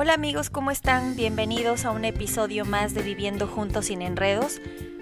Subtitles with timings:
[0.00, 1.16] Hola amigos, ¿cómo están?
[1.16, 4.60] Bienvenidos a un episodio más de Viviendo Juntos sin Enredos.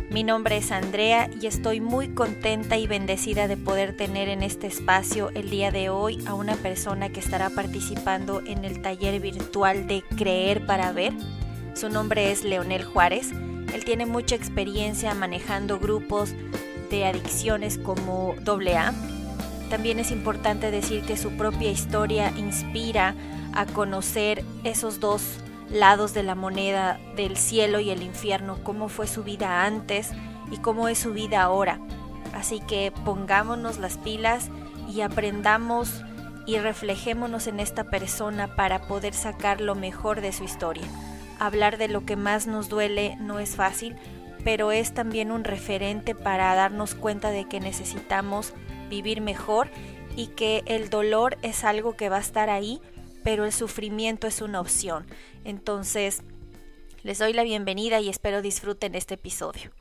[0.08, 4.69] Mi nombre es Andrea y estoy muy contenta y bendecida de poder tener en este
[4.69, 9.87] espacio el día de hoy a una persona que estará participando en el taller virtual
[9.87, 11.13] de Creer para Ver.
[11.75, 13.33] Su nombre es Leonel Juárez.
[13.75, 16.33] Él tiene mucha experiencia manejando grupos
[16.91, 18.95] de adicciones como AA.
[19.69, 23.15] También es importante decir que su propia historia inspira
[23.57, 25.39] a conocer esos dos
[25.70, 30.11] lados de la moneda del cielo y el infierno, cómo fue su vida antes
[30.50, 31.81] y cómo es su vida ahora.
[32.34, 34.50] Así que pongámonos las pilas
[34.89, 36.05] y aprendamos
[36.47, 40.84] y reflejémonos en esta persona para poder sacar lo mejor de su historia.
[41.39, 43.97] Hablar de lo que más nos duele no es fácil,
[44.45, 48.53] pero es también un referente para darnos cuenta de que necesitamos
[48.89, 49.69] vivir mejor
[50.14, 52.81] y que el dolor es algo que va a estar ahí
[53.27, 55.05] pero el sufrimiento es una opción.
[55.42, 56.22] Entonces,
[57.03, 59.73] les doy la bienvenida y espero disfruten este episodio.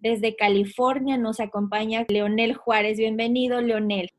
[0.00, 2.98] Desde California nos acompaña Leonel Juárez.
[2.98, 4.10] Bienvenido, Leonel.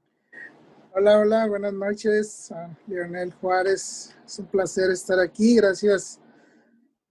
[0.93, 2.53] Hola, hola, buenas noches.
[2.87, 5.57] Leonel Juárez, es un placer estar aquí.
[5.57, 6.17] Gracias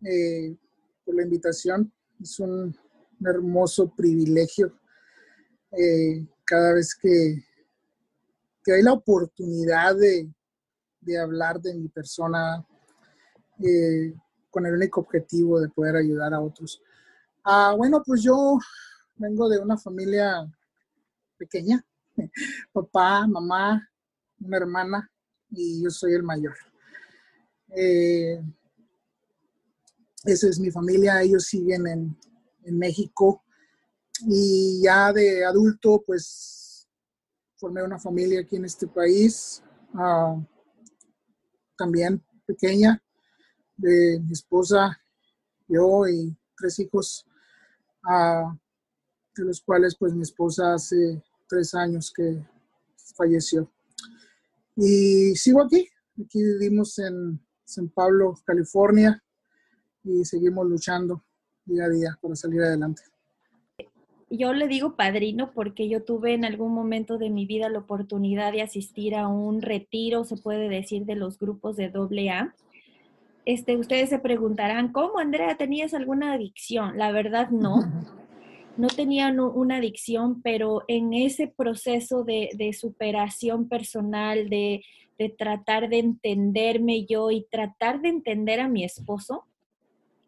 [0.07, 0.57] eh,
[1.05, 1.93] por la invitación.
[2.19, 2.75] Es un,
[3.27, 4.73] hermoso privilegio
[5.73, 7.43] eh, cada vez que,
[8.65, 10.31] que hay la oportunidad de,
[11.09, 12.65] de hablar de mi persona
[13.65, 14.15] eh,
[14.51, 16.83] con el único objetivo de poder ayudar a otros.
[17.45, 18.59] Ah, bueno, pues yo
[19.17, 20.47] vengo de una familia
[21.39, 21.85] pequeña,
[22.73, 23.89] papá, mamá,
[24.41, 25.11] una hermana
[25.51, 26.55] y yo soy el mayor.
[27.75, 28.41] Eh,
[30.25, 32.19] esa es mi familia, ellos siguen en,
[32.65, 33.43] en, México
[34.27, 36.87] y ya de adulto pues
[37.57, 39.63] formé una familia aquí en este país.
[39.95, 40.37] Ah,
[41.79, 43.03] también pequeña,
[43.77, 45.01] de mi esposa,
[45.69, 47.25] yo y tres hijos,
[49.37, 52.45] de los cuales pues mi esposa hace tres años que
[53.17, 53.71] falleció.
[54.77, 55.89] Y sigo aquí,
[56.21, 59.23] aquí vivimos en San Pablo, California,
[60.03, 61.25] y seguimos luchando
[61.65, 63.03] día a día para salir adelante
[64.31, 68.53] yo le digo padrino porque yo tuve en algún momento de mi vida la oportunidad
[68.53, 72.55] de asistir a un retiro, se puede decir, de los grupos de AA.
[73.47, 76.99] Este, ustedes se preguntarán, ¿cómo, Andrea, tenías alguna adicción?
[76.99, 77.81] La verdad, no.
[78.77, 84.85] No tenía una adicción, pero en ese proceso de, superación personal, de,
[85.19, 89.47] de tratar de entenderme yo y tratar de entender a mi esposo,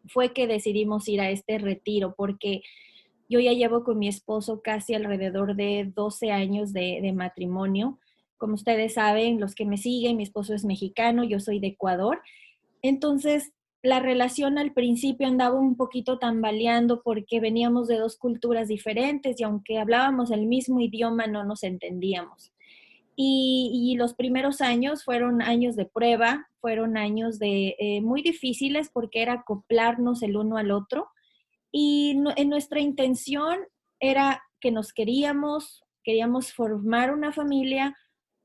[0.07, 2.61] fue que decidimos ir a este retiro, porque
[3.31, 7.97] yo ya llevo con mi esposo casi alrededor de 12 años de, matrimonio.
[8.37, 12.21] Como ustedes saben, los que me siguen, mi esposo es mexicano, yo soy de Ecuador.
[12.81, 13.53] Entonces,
[13.83, 19.43] la relación al principio andaba un poquito tambaleando porque veníamos de dos culturas diferentes y
[19.43, 22.51] aunque hablábamos el mismo idioma no nos entendíamos.
[23.15, 29.21] Y, los primeros años fueron años de prueba, fueron años de eh, muy difíciles porque
[29.21, 31.07] era acoplarnos el uno al otro
[31.71, 33.59] y en nuestra intención
[33.99, 37.95] era que nos queríamos, queríamos formar una familia,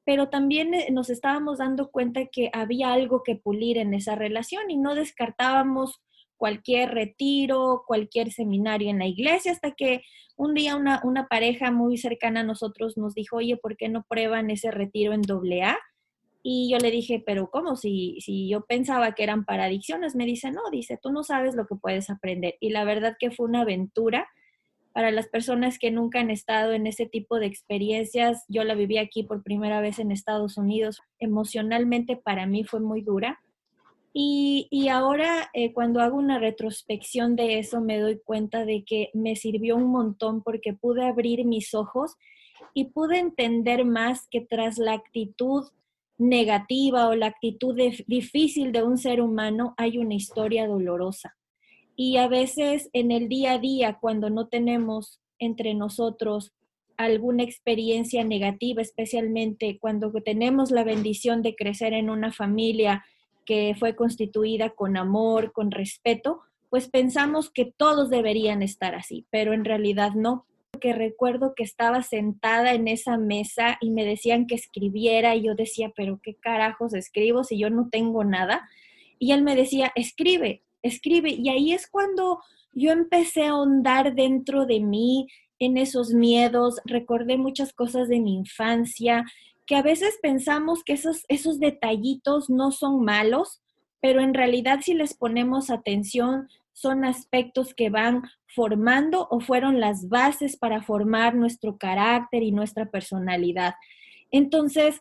[0.04, 4.70] pero también eh, nos estábamos dando cuenta que había algo que pulir en esa relación
[4.70, 6.00] y no descartábamos
[6.36, 10.02] cualquier retiro, cualquier seminario en la iglesia, hasta que
[10.36, 14.04] un día una, una pareja muy cercana a nosotros nos dijo, oye, ¿por qué no
[14.08, 15.78] prueban ese retiro en AA?
[16.48, 17.74] Y yo le dije, pero ¿cómo?
[17.74, 21.56] Si, si yo pensaba que eran para adicciones, me dice, no, dice, tú no sabes
[21.56, 22.54] lo que puedes aprender.
[22.60, 24.28] Y la verdad que fue una aventura
[24.92, 28.44] para las personas que nunca han estado en ese tipo de experiencias.
[28.46, 31.00] Yo la viví aquí por primera vez en Estados Unidos.
[31.18, 33.40] Emocionalmente para mí fue muy dura.
[34.12, 39.10] Y, y ahora eh, cuando hago una retrospección de eso me doy cuenta de que
[39.14, 42.14] me sirvió un montón porque pude abrir mis ojos
[42.72, 45.64] y pude entender más que tras la actitud
[46.18, 51.36] negativa o la actitud difícil de un ser humano, hay una historia dolorosa.
[51.94, 56.52] Y a veces en el día a día, cuando no tenemos entre nosotros
[56.96, 63.04] alguna experiencia negativa, especialmente cuando tenemos la bendición de crecer en una familia
[63.44, 69.52] que fue constituida con amor, con respeto, pues pensamos que todos deberían estar así, pero
[69.52, 70.46] en realidad no
[70.78, 75.54] que recuerdo que estaba sentada en esa mesa y me decían que escribiera y yo
[75.54, 78.68] decía, pero qué carajos escribo si yo no tengo nada.
[79.18, 81.30] Y él me decía, escribe, escribe.
[81.30, 82.40] Y ahí es cuando
[82.72, 85.26] yo empecé a ahondar dentro de mí
[85.58, 89.24] en esos miedos, recordé muchas cosas de mi infancia,
[89.66, 93.60] que a veces pensamos que esos, esos detallitos no son malos,
[94.00, 98.22] pero en realidad si les ponemos atención, son aspectos que van
[98.54, 103.76] formando o fueron las bases para formar nuestro carácter y nuestra personalidad.
[104.30, 105.00] Entonces,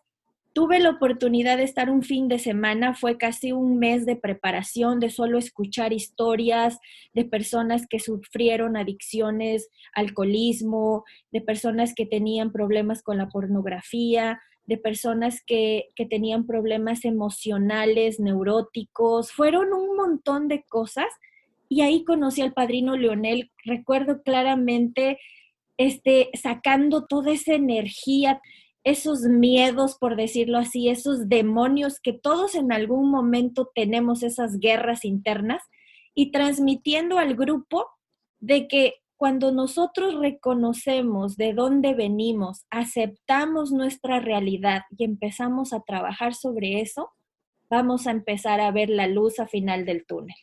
[0.54, 5.02] tuve la oportunidad de estar un fin de semana, fue casi un mes de preparación,
[5.02, 6.80] de solo escuchar historias
[7.14, 14.78] de personas que sufrieron adicciones, alcoholismo, de personas que tenían problemas con la pornografía, de
[14.78, 21.08] personas que, que tenían problemas emocionales, neuróticos, fueron un montón de cosas
[21.70, 25.20] y ahí conocí al padrino Leonel, recuerdo claramente
[25.78, 28.42] este, sacando toda esa energía,
[28.84, 35.06] esos miedos, por decirlo así, esos demonios que todos en algún momento tenemos, esas guerras
[35.06, 35.64] internas,
[36.14, 37.88] y transmitiendo al grupo
[38.40, 46.36] de que cuando nosotros reconocemos de dónde venimos, aceptamos nuestra realidad y empezamos a trabajar
[46.36, 47.12] sobre eso,
[47.70, 50.36] vamos a empezar a ver la luz a final del túnel.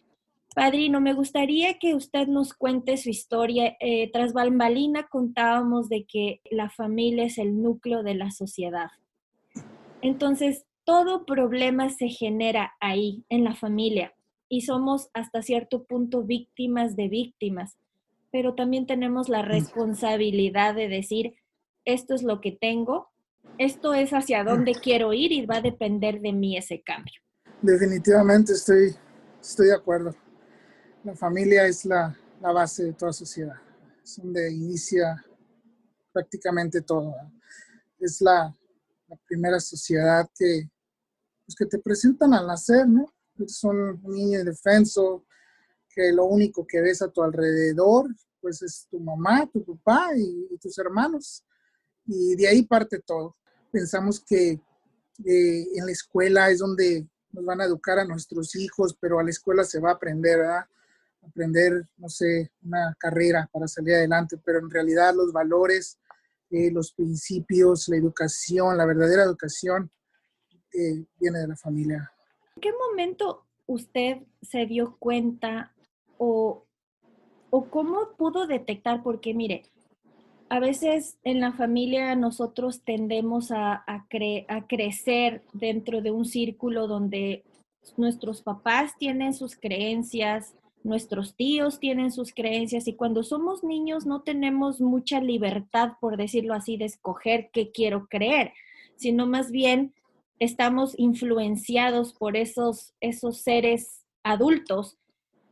[0.54, 3.76] Padrino, me gustaría que usted nos cuente su historia.
[3.80, 8.90] Eh, tras Balmalina contábamos de que la familia es el núcleo de la sociedad.
[10.02, 14.14] Entonces, todo problema se genera ahí, en la familia,
[14.48, 17.76] y somos hasta cierto punto víctimas de víctimas,
[18.30, 21.34] pero también tenemos la responsabilidad de decir,
[21.84, 23.10] esto es lo que tengo,
[23.58, 27.14] esto es hacia dónde quiero ir y va a depender de mí ese cambio.
[27.60, 28.94] Definitivamente estoy,
[29.40, 30.14] estoy de acuerdo
[31.04, 33.56] la familia es la, base de toda sociedad.
[34.02, 35.24] Es donde inicia
[36.12, 37.14] prácticamente todo.
[37.98, 38.54] Es la,
[39.26, 40.70] primera sociedad que,
[41.44, 43.12] pues, que te presentan al nacer, ¿no?
[43.46, 45.26] Son un niño indefenso,
[45.94, 48.06] que lo único que ves a tu alrededor,
[48.40, 51.44] pues es tu mamá, tu papá y, tus hermanos.
[52.06, 53.36] Y de ahí parte todo.
[53.70, 58.96] Pensamos que eh, en la escuela es donde nos van a educar a nuestros hijos,
[58.98, 60.64] pero a la escuela se va a aprender, ¿verdad?
[61.26, 65.98] Aprender, no sé, una carrera para salir adelante, pero en realidad los valores,
[66.50, 69.90] eh, los principios, la educación, la verdadera educación,
[70.72, 72.12] eh, viene de la familia.
[72.56, 75.72] ¿En qué momento usted se dio cuenta
[76.18, 76.66] o,
[77.50, 79.02] o cómo pudo detectar?
[79.02, 79.64] Porque mire,
[80.48, 84.06] a veces en la familia nosotros tendemos a, a,
[84.48, 87.44] a crecer dentro de un círculo donde
[87.96, 94.22] nuestros papás tienen sus creencias, nuestros tíos tienen sus creencias y cuando somos niños no
[94.22, 98.52] tenemos mucha libertad, por decirlo así, de escoger qué quiero creer,
[98.96, 99.94] sino más bien
[100.38, 104.98] estamos influenciados por esos, esos seres adultos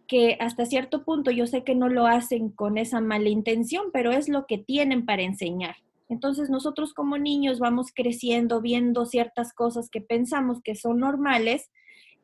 [0.07, 4.11] que hasta cierto punto yo sé que no lo hacen con esa mala intención, pero
[4.11, 5.77] es lo que tienen para enseñar.
[6.09, 11.71] Entonces nosotros como niños vamos creciendo, viendo ciertas cosas que pensamos que son normales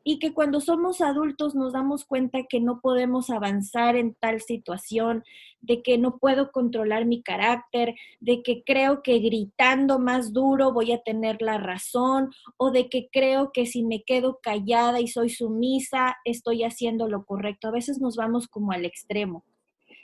[0.09, 5.25] y que cuando somos adultos nos damos cuenta que no podemos avanzar en tal situación,
[5.61, 10.93] de que no puedo controlar mi carácter, de que creo que gritando más duro voy
[10.93, 15.29] a tener la razón o de que creo que si me quedo callada y soy
[15.29, 17.67] sumisa estoy haciendo lo correcto.
[17.67, 19.45] A veces nos vamos como al extremo.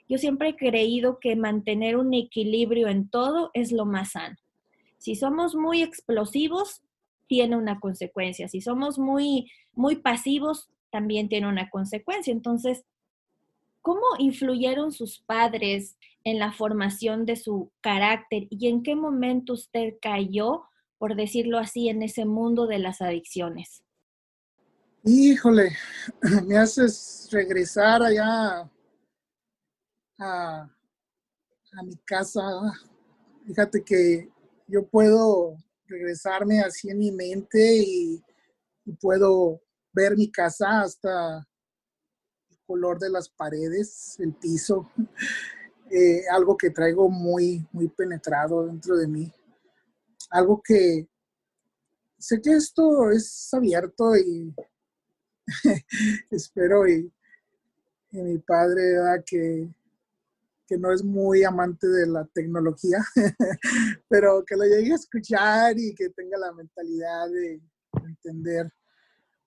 [0.09, 4.35] Yo siempre he creído que mantener un equilibrio en todo es lo más sano.
[4.99, 6.83] Si somos muy explosivos,
[7.33, 8.47] tiene una consecuencia.
[8.47, 12.31] Si somos muy, muy pasivos, también tiene una consecuencia.
[12.31, 12.85] Entonces,
[13.81, 19.95] ¿cómo influyeron sus padres en la formación de su carácter y en qué momento usted
[20.03, 20.65] cayó,
[20.99, 23.83] por decirlo así, en ese mundo de las adicciones?
[25.03, 25.75] Híjole,
[26.47, 28.71] me haces regresar allá
[30.19, 30.71] a,
[31.79, 32.43] a mi casa.
[33.47, 34.29] Fíjate que
[34.67, 35.57] yo puedo
[35.93, 38.23] regresarme así en mi mente y,
[39.01, 39.61] puedo
[39.93, 41.39] ver mi casa hasta
[42.51, 44.91] el color de las paredes, el piso,
[45.91, 49.33] eh, algo que traigo muy, muy penetrado dentro de mí,
[50.31, 51.07] algo que
[52.19, 54.53] sé que esto es abierto y
[56.31, 57.13] espero y,
[58.11, 59.71] mi padre que
[60.67, 62.99] que no es muy amante de la tecnología,
[64.09, 67.61] pero que lo llegue a escuchar y que tenga la mentalidad de
[68.05, 68.73] entender,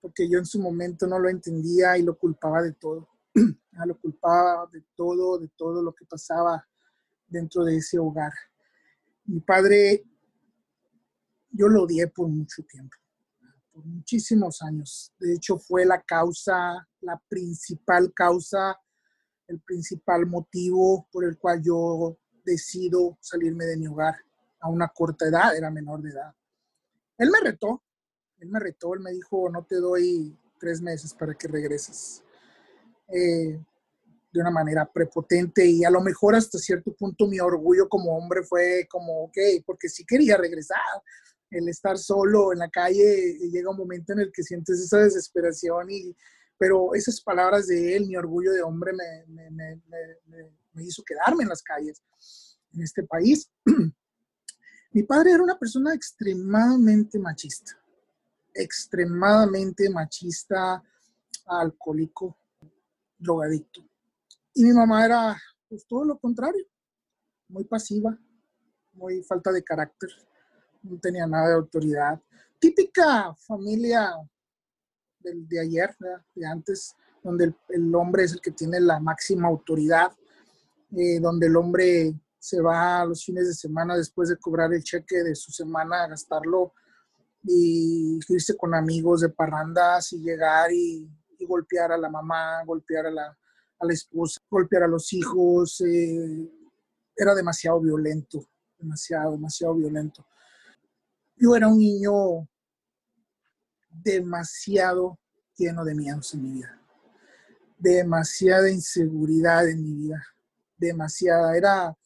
[0.00, 3.08] porque yo en su momento no lo entendía y lo culpaba de todo.
[3.86, 6.66] lo culpaba de todo, de todo lo que pasaba
[7.26, 8.32] dentro de ese hogar.
[9.24, 10.04] Mi padre,
[11.50, 12.96] yo lo odié por mucho tiempo,
[13.72, 15.12] por muchísimos años.
[15.18, 18.78] De hecho, fue la causa, la principal causa
[19.48, 24.14] el principal motivo por el cual yo decido salirme de mi hogar
[24.60, 26.34] a una corta edad, era menor de edad.
[27.18, 27.82] Él me retó,
[28.38, 32.22] él me retó, él me dijo, no te doy tres meses para que regreses.
[33.08, 33.58] Eh,
[34.32, 38.42] de una manera prepotente y a lo mejor hasta cierto punto mi orgullo como hombre
[38.42, 40.78] fue como, ok, porque sí quería regresar.
[41.50, 45.90] El estar solo en la calle llega un momento en el que sientes esa desesperación
[45.90, 46.14] y,
[46.58, 48.92] pero esas palabras de él, mi orgullo de hombre
[49.28, 52.02] me, me, hizo quedarme en las calles
[52.72, 53.50] en este país.
[54.92, 57.72] mi padre era una persona extremadamente machista,
[58.54, 60.82] extremadamente machista,
[61.46, 62.36] alcohólico,
[63.18, 63.82] drogadicto.
[64.54, 65.36] Y mi mamá era
[65.68, 66.64] pues, todo lo contrario,
[67.48, 68.18] muy pasiva,
[68.94, 70.10] muy falta de carácter,
[70.82, 72.20] no tenía nada de autoridad.
[72.58, 74.14] Típica familia
[75.34, 75.94] de ayer,
[76.34, 80.12] de antes, donde el, hombre es el que tiene la máxima autoridad,
[80.96, 84.82] eh, donde el hombre se va a los fines de semana después de cobrar el
[84.82, 86.72] cheque de su semana a gastarlo
[87.42, 91.08] y irse con amigos de parrandas y llegar y
[91.46, 93.36] golpear a la mamá, golpear a la,
[93.78, 96.50] a la esposa, golpear a los hijos, eh,
[97.14, 98.46] era demasiado violento,
[98.78, 100.26] demasiado, demasiado violento.
[101.36, 102.48] Yo era un niño
[104.02, 105.18] demasiado
[105.56, 106.80] lleno de miedos en mi vida,
[107.78, 110.24] demasiada inseguridad en mi vida,
[110.76, 111.56] demasiada.
[111.56, 111.96] Era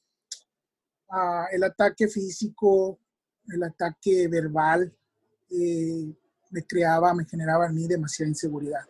[1.11, 2.99] ah, el ataque físico,
[3.49, 4.95] el ataque verbal,
[5.51, 6.15] eh,
[6.51, 8.87] me creaba, me generaba en mí demasiada inseguridad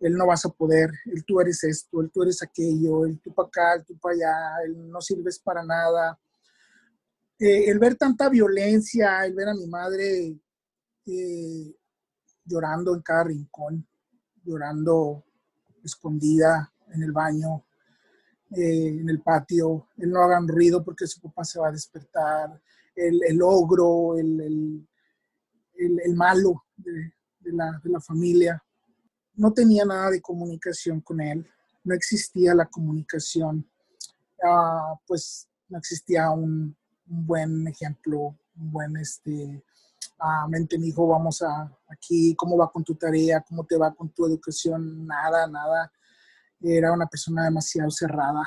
[0.00, 3.32] él no vas a poder, él tú eres esto, él tú eres aquello, él tú
[3.32, 6.18] para acá, él tú para allá, él no sirves para nada.
[7.38, 10.38] Eh, el ver tanta violencia, el ver a mi madre
[11.06, 11.74] eh,
[12.46, 13.86] llorando en cada rincón,
[14.44, 15.24] llorando
[15.82, 17.64] escondida en el baño,
[18.50, 22.60] eh, en el patio, él no hagan ruido porque su papá se va a despertar,
[22.94, 24.88] el, el ogro, el,
[25.76, 27.12] el, malo de,
[27.52, 28.62] la, de la familia.
[29.34, 31.46] No tenía nada de comunicación con él,
[31.84, 33.68] no existía la comunicación,
[34.42, 36.76] ah, pues no existía un,
[37.08, 39.62] buen ejemplo, un buen, este,
[40.18, 43.44] ah, mente, mi hijo, vamos a aquí, ¿cómo va con tu tarea?
[43.48, 45.06] ¿Cómo te va con tu educación?
[45.06, 45.92] Nada, nada.
[46.60, 48.42] Era una persona demasiado cerrada,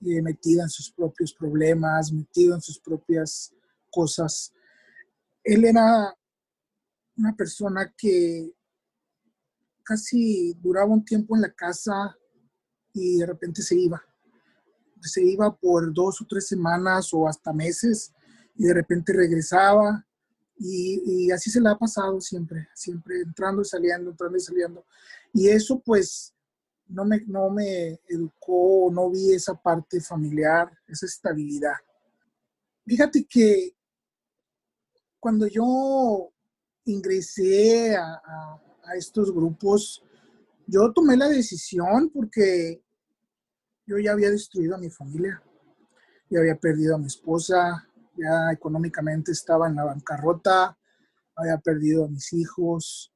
[0.00, 3.54] y metida en sus propios problemas, metido en sus propias
[3.90, 4.52] cosas.
[5.44, 6.16] Él era
[7.16, 8.50] una persona que
[9.82, 12.16] casi duraba un tiempo en la casa
[12.94, 14.02] y de repente se iba.
[15.02, 18.12] Se iba por dos o tres semanas o hasta meses
[18.54, 20.06] y de repente regresaba
[20.62, 24.84] y, así se le ha pasado siempre, siempre entrando y saliendo, entrando y saliendo.
[25.32, 26.34] Y eso pues
[26.86, 31.76] no me, no me educó, no vi esa parte familiar, esa estabilidad.
[32.84, 33.74] Fíjate que
[35.18, 36.32] cuando yo
[36.84, 40.02] ingresé a a estos grupos,
[40.66, 42.82] yo tomé la decisión porque
[43.86, 45.42] yo ya había destruido a mi familia,
[46.28, 47.88] ya había perdido a mi esposa,
[48.20, 50.76] ya económicamente estaba en la bancarrota,
[51.36, 53.12] había perdido a mis hijos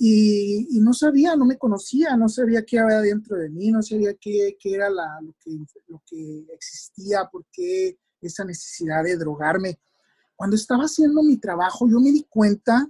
[0.00, 4.14] y, no sabía, no me conocía, no sabía qué había dentro de mí, no sabía
[4.14, 9.80] qué, era lo, que, lo que existía, por qué esa necesidad de drogarme.
[10.36, 12.88] Cuando estaba haciendo mi trabajo, yo me di cuenta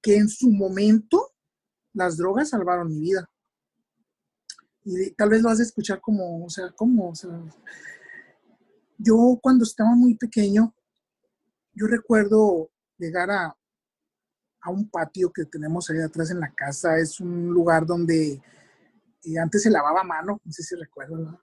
[0.00, 1.34] que en su momento
[1.92, 3.28] las drogas salvaron mi vida.
[4.86, 7.10] Y tal vez lo vas a escuchar como, o sea, ¿cómo?
[7.10, 7.30] O sea,
[9.02, 10.74] yo cuando estaba muy pequeño,
[11.74, 13.56] yo recuerdo llegar a,
[14.60, 16.98] a un patio que tenemos ahí atrás en la casa.
[16.98, 18.40] Es un lugar donde
[19.24, 21.40] eh, antes se lavaba mano, no sé si recuerdo,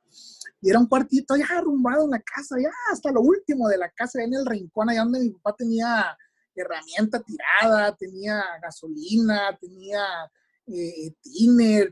[0.61, 3.89] Y era un cuartito ya arrumbado en la casa, ya hasta lo último de la
[3.89, 6.17] casa, en el rincón, allá donde mi papá tenía
[6.55, 10.29] herramienta tirada, tenía gasolina, tenía
[10.67, 11.15] eh,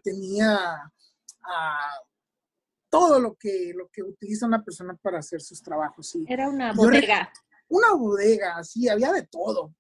[0.04, 0.92] tenía
[1.44, 2.00] ah,
[3.00, 6.10] todo lo que, lo que utiliza una persona para hacer sus trabajos.
[6.10, 6.26] Sí.
[6.28, 7.32] Era una bodega.
[7.70, 9.74] una bodega, sí, había de todo.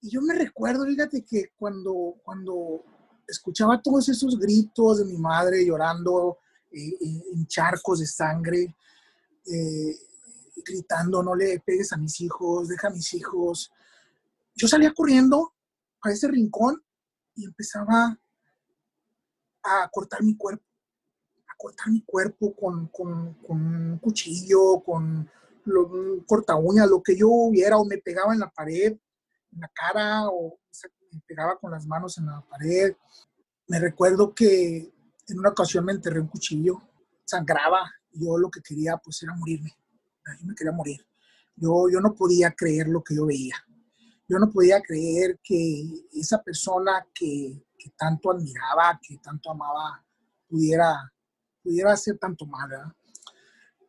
[0.00, 2.84] Y yo me recuerdo, fíjate que cuando, cuando
[3.26, 6.38] escuchaba todos esos gritos de mi madre llorando
[6.70, 8.74] eh, eh, en charcos de sangre,
[10.64, 13.72] gritando, no le pegues a mis hijos, deja a mis hijos,
[14.54, 15.54] yo salía corriendo
[16.02, 16.82] a ese rincón
[17.34, 18.18] y empezaba
[19.62, 20.64] a cortar mi cuerpo,
[21.60, 22.90] cortar mi cuerpo con,
[23.48, 25.28] un cuchillo, con
[25.66, 28.96] un corta uña, lo que yo hubiera, o me pegaba en la pared,
[29.52, 30.58] en la cara, o,
[31.12, 32.96] me pegaba con las manos en la pared.
[33.66, 34.90] Me recuerdo que
[35.28, 36.80] en una ocasión me enterré un cuchillo,
[37.24, 39.76] sangraba, yo lo que quería pues era morirme,
[40.40, 41.06] yo me quería morir.
[41.56, 43.56] Yo, yo no podía creer lo que yo veía
[44.30, 47.60] yo no podía creer que esa persona que
[47.98, 50.06] tanto admiraba, que tanto amaba,
[50.48, 51.12] pudiera,
[51.62, 52.70] pudiera hacer tanto mal.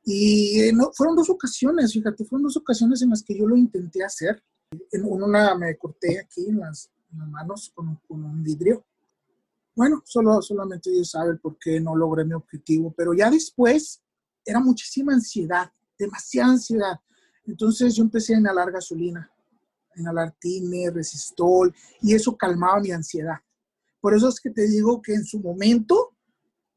[0.04, 3.56] Y eh, no, fueron dos ocasiones, fíjate, fueron dos ocasiones en las que yo lo
[3.56, 4.44] intenté hacer.
[4.92, 8.86] En una me corté aquí en las, manos con, con, un vidrio.
[9.75, 14.01] Bueno, solo, solamente Dios sabe por qué no logré mi objetivo, pero ya después
[14.46, 17.00] era muchísima ansiedad, demasiada ansiedad.
[17.46, 19.30] Entonces yo empecé a inhalar gasolina,
[19.96, 23.38] a inhalar tine, resistol, y eso calmaba mi ansiedad.
[24.00, 26.11] Por eso es que te digo que en su momento,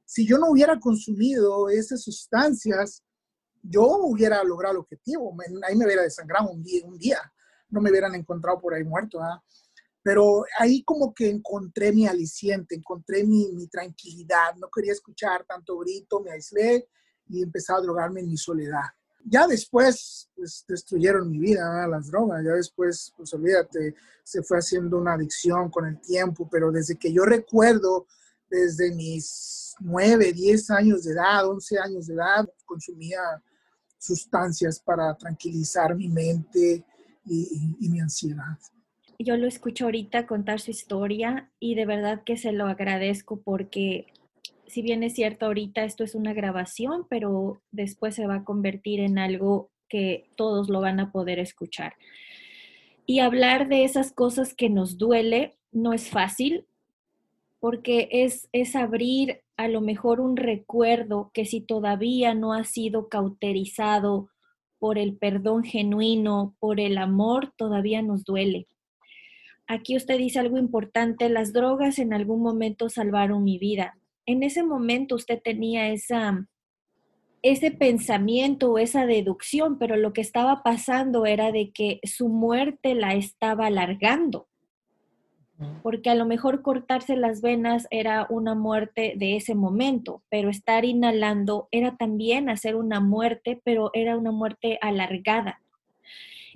[0.05, 3.03] si yo no hubiera consumido esas sustancias,
[3.63, 5.35] yo hubiera logrado el objetivo.
[5.67, 7.19] Ahí me hubiera desangrado un día, un día.
[7.71, 9.19] no me hubieran encontrado por ahí muerto.
[10.03, 14.55] Pero ahí como que encontré mi aliciente, encontré mi, mi, tranquilidad.
[14.57, 16.89] No quería escuchar tanto grito, me aislé
[17.27, 18.85] y empecé a drogarme en mi soledad.
[19.27, 22.45] Ya después, pues destruyeron mi vida, las drogas.
[22.45, 26.47] Ya después, pues olvídate, se fue haciendo una adicción con el tiempo.
[26.51, 28.07] Pero desde que yo recuerdo,
[28.55, 33.21] desde mis 9, 10 años de edad, 11 años de edad, consumía
[33.99, 36.85] sustancias para tranquilizar mi mente
[37.25, 38.59] y, y mi ansiedad
[39.19, 44.07] yo lo escucho ahorita contar su historia y de verdad que se lo agradezco porque
[44.67, 49.01] si bien es cierto, ahorita esto es una grabación, pero después se va a convertir
[49.01, 51.95] en algo que todos lo van a poder escuchar.
[53.07, 56.67] Y hablar de esas cosas que nos duele no es fácil,
[57.65, 63.09] porque es, es abrir a lo mejor un recuerdo que si todavía no ha sido
[63.09, 64.29] cauterizado
[64.79, 68.67] por el perdón genuino, por el amor, todavía nos duele.
[69.67, 73.95] Aquí usted dice algo importante, las drogas en algún momento salvaron mi vida
[74.27, 76.47] en ese momento usted tenía esa,
[77.43, 82.95] ese pensamiento o esa deducción, pero lo que estaba pasando era de que su muerte
[82.95, 84.49] la estaba alargando,
[85.83, 90.85] porque a lo mejor cortarse las venas era una muerte de ese momento, pero estar
[90.85, 95.61] inhalando era también hacer una muerte, pero era una muerte alargada.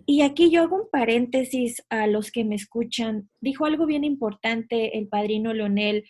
[0.07, 3.29] Y aquí yo hago un paréntesis a los que me escuchan.
[3.41, 6.05] Dijo algo bien importante el padrino Leonel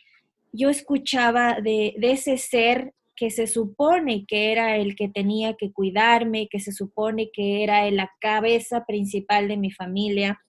[0.52, 6.48] yo escuchaba de, ese ser que se supone que era el que tenía que cuidarme,
[6.48, 10.40] que se supone que era la cabeza principal de mi familia,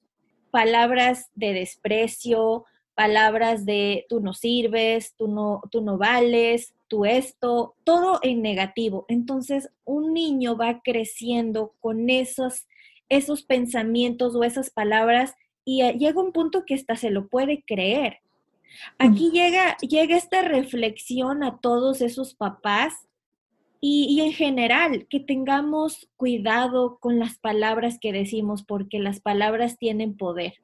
[0.52, 7.76] palabras de desprecio, palabras de tú no sirves, tú no, tú no vales, tú esto,
[7.84, 9.06] todo en negativo.
[9.08, 12.68] Entonces, un niño va creciendo con esos,
[13.08, 15.34] esos pensamientos o esas palabras
[15.64, 18.18] y llega un punto que hasta se lo puede creer.
[18.98, 22.94] Aquí llega, llega esta reflexión a todos esos papás
[23.82, 30.18] y, en general que tengamos cuidado con las palabras que decimos porque las palabras tienen
[30.18, 30.56] poder.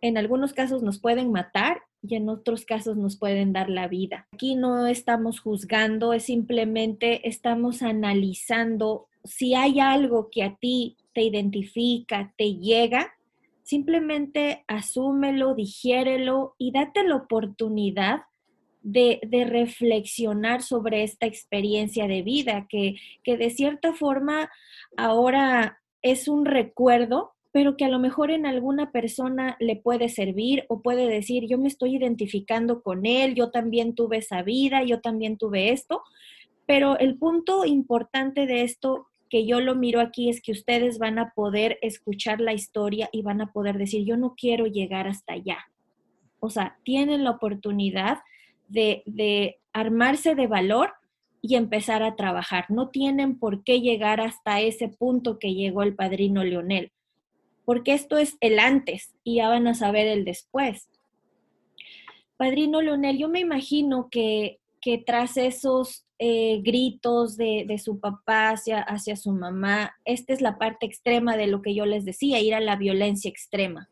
[0.00, 4.28] En algunos casos nos pueden matar y en otros casos nos pueden dar la vida.
[4.32, 11.22] Aquí no estamos juzgando, es simplemente estamos analizando si hay algo que a ti te
[11.22, 13.14] identifica, te llega,
[13.62, 18.24] simplemente asúmelo, digiérelo y date la oportunidad
[18.84, 19.18] de,
[19.48, 24.50] reflexionar sobre esta experiencia de vida, que, que de cierta forma
[24.96, 30.64] ahora es un recuerdo, pero que a lo mejor en alguna persona le puede servir
[30.68, 35.00] o puede decir, yo me estoy identificando con él, yo también tuve esa vida, yo
[35.00, 36.02] también tuve esto,
[36.66, 41.18] pero el punto importante de esto que yo lo miro aquí es que ustedes van
[41.18, 45.32] a poder escuchar la historia y van a poder decir, yo no quiero llegar hasta
[45.32, 45.58] allá.
[46.40, 48.18] O sea, tienen la oportunidad
[48.68, 50.92] de, de armarse de valor
[51.42, 52.66] y empezar a trabajar.
[52.68, 56.92] No tienen por qué llegar hasta ese punto que llegó el padrino Leonel,
[57.64, 60.88] porque esto es el antes y ya van a saber el después.
[62.36, 68.80] Padrino Leonel, yo me imagino que, que tras esos eh, gritos de, su papá hacia,
[68.80, 69.94] hacia su mamá.
[70.04, 73.28] Esta es la parte extrema de lo que yo les decía, ir a la violencia
[73.28, 73.90] extrema.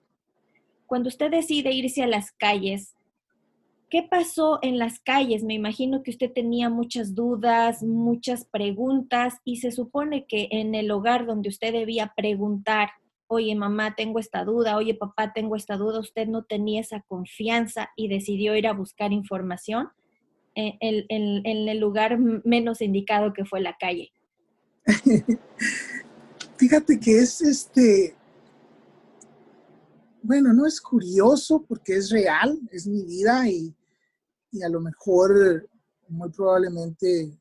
[0.87, 2.95] Cuando usted decide irse a las calles,
[3.93, 5.45] ¿qué pasó en las calles?
[5.45, 10.91] Me imagino que usted tenía muchas dudas, muchas preguntas y se supone que en el
[10.91, 12.89] hogar donde usted debía preguntar,
[13.27, 17.91] oye mamá, tengo esta duda, oye papá, tengo esta duda, usted no tenía esa confianza
[17.95, 19.91] y decidió ir a buscar información
[20.55, 24.11] en, el lugar menos indicado que fue la calle.
[26.57, 28.17] Fíjate que es este,
[30.23, 33.75] bueno, no es curioso porque es real, es mi vida y,
[34.61, 35.69] a lo mejor,
[36.09, 37.39] muy probablemente,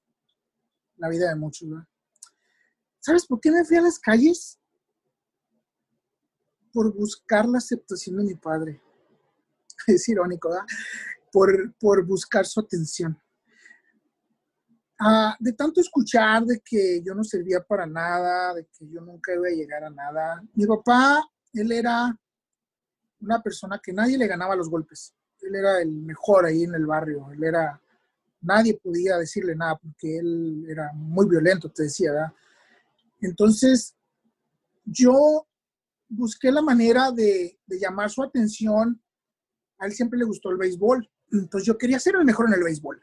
[0.97, 1.67] la vida de muchos.
[2.99, 4.59] ¿Sabes por qué me fui a las calles?
[6.71, 8.81] Por buscar la aceptación de mi padre.
[9.87, 10.65] Es irónico, ¿verdad?
[11.31, 13.17] por, por buscar su atención.
[14.99, 19.33] Ah, de tanto escuchar de que yo no servía para nada, de que yo nunca
[19.33, 20.43] iba a llegar a nada.
[20.53, 22.15] Mi papá, él era
[23.19, 25.15] una persona que nadie le ganaba los golpes.
[25.41, 27.31] Él era el mejor ahí en el barrio.
[27.31, 27.79] Él era,
[28.41, 32.33] nadie podía decirle nada porque él era muy violento, te decía, ¿verdad?
[33.21, 33.95] Entonces,
[34.85, 35.47] yo
[36.09, 39.01] busqué la manera de, de llamar su atención.
[39.77, 41.09] A él siempre le gustó el béisbol.
[41.31, 43.01] Entonces, yo quería ser el mejor en el béisbol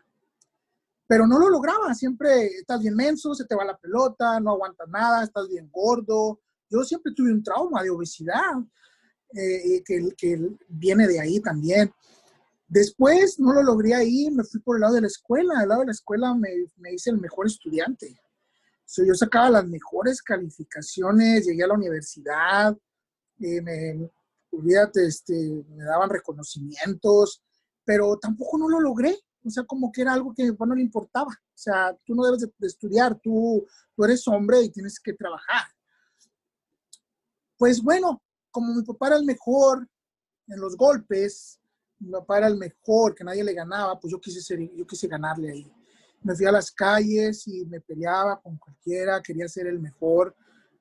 [1.08, 1.92] pero no lo lograba.
[1.94, 6.38] Siempre estás bien menso, se te va la pelota, no aguantas nada, estás bien gordo.
[6.70, 8.52] Yo siempre tuve un trauma de obesidad,
[9.34, 11.90] eh, que, que, viene de ahí también.
[12.68, 15.60] Después no lo logré ahí, me fui por el lado de la escuela.
[15.60, 18.14] Al lado de la escuela me, me hice el mejor estudiante.
[18.96, 22.76] yo sacaba las mejores calificaciones, llegué a la universidad,
[23.40, 24.10] eh, me,
[24.50, 27.42] olvídate, este, me daban reconocimientos,
[27.84, 31.30] pero tampoco no lo logré o sea, como que era algo que no le importaba.
[31.30, 35.64] O sea, tú no debes de, estudiar, tú, tú eres hombre y tienes que trabajar.
[37.56, 39.88] Pues bueno, como mi papá era el mejor
[40.48, 41.58] en los golpes,
[42.00, 45.08] mi papá era el mejor, que nadie le ganaba, pues yo quise, ser, yo quise
[45.08, 45.72] ganarle ahí.
[46.22, 50.34] Me fui a las calles y me peleaba con cualquiera, quería ser el mejor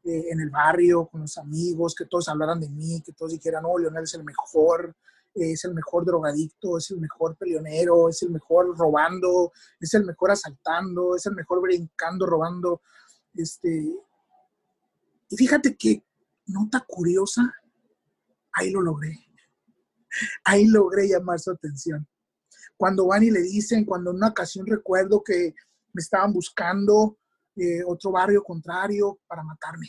[0.03, 3.63] eh, en el barrio, con los amigos, que todos hablaran de mí, que todos dijeran,
[3.63, 4.95] no, Leonel es el mejor,
[5.33, 10.31] es el mejor drogadicto, es el mejor peleonero, es el mejor robando, es el mejor
[10.31, 12.81] asaltando, es el mejor brincando, robando.
[13.35, 13.93] Este,
[15.29, 16.03] y fíjate que,
[16.47, 17.53] nota curiosa,
[18.53, 19.26] ahí lo logré.
[20.43, 22.07] Ahí logré llamar su atención.
[22.75, 25.53] Cuando van y le dicen, cuando en una ocasión recuerdo que
[25.93, 27.17] me estaban buscando
[27.55, 29.87] eh, otro barrio contrario para matarme.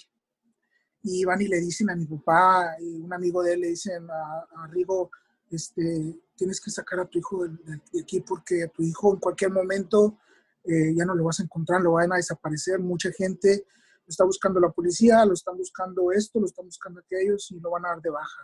[1.02, 4.06] Y van y le dicen a mi papá y un amigo de él le dicen
[4.10, 5.10] a, a Rigo,
[5.50, 9.50] este, tienes que sacar a tu hijo de, aquí porque a tu hijo en cualquier
[9.50, 10.18] momento
[10.64, 12.78] eh, ya no lo vas a encontrar, lo van a desaparecer.
[12.78, 13.66] Mucha gente
[14.06, 17.70] lo está buscando la policía, lo están buscando esto, lo están buscando aquellos y lo
[17.70, 18.42] van a dar de baja.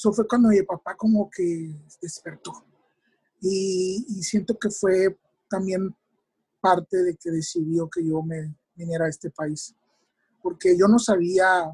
[0.00, 2.64] Eso fue cuando mi papá como que despertó.
[3.42, 5.94] Y, y siento que fue también
[6.58, 9.74] parte de que decidió que yo me viniera a este país.
[10.42, 11.70] Porque yo no sabía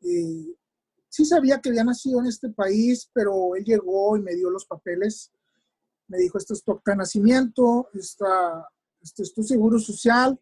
[0.00, 0.54] eh,
[1.10, 4.64] sí sabía que había nacido en este país, pero él llegó y me dio los
[4.64, 5.30] papeles.
[6.06, 8.66] Me dijo, esto es tu acta de nacimiento, esta,
[9.02, 10.40] este es tu seguro social,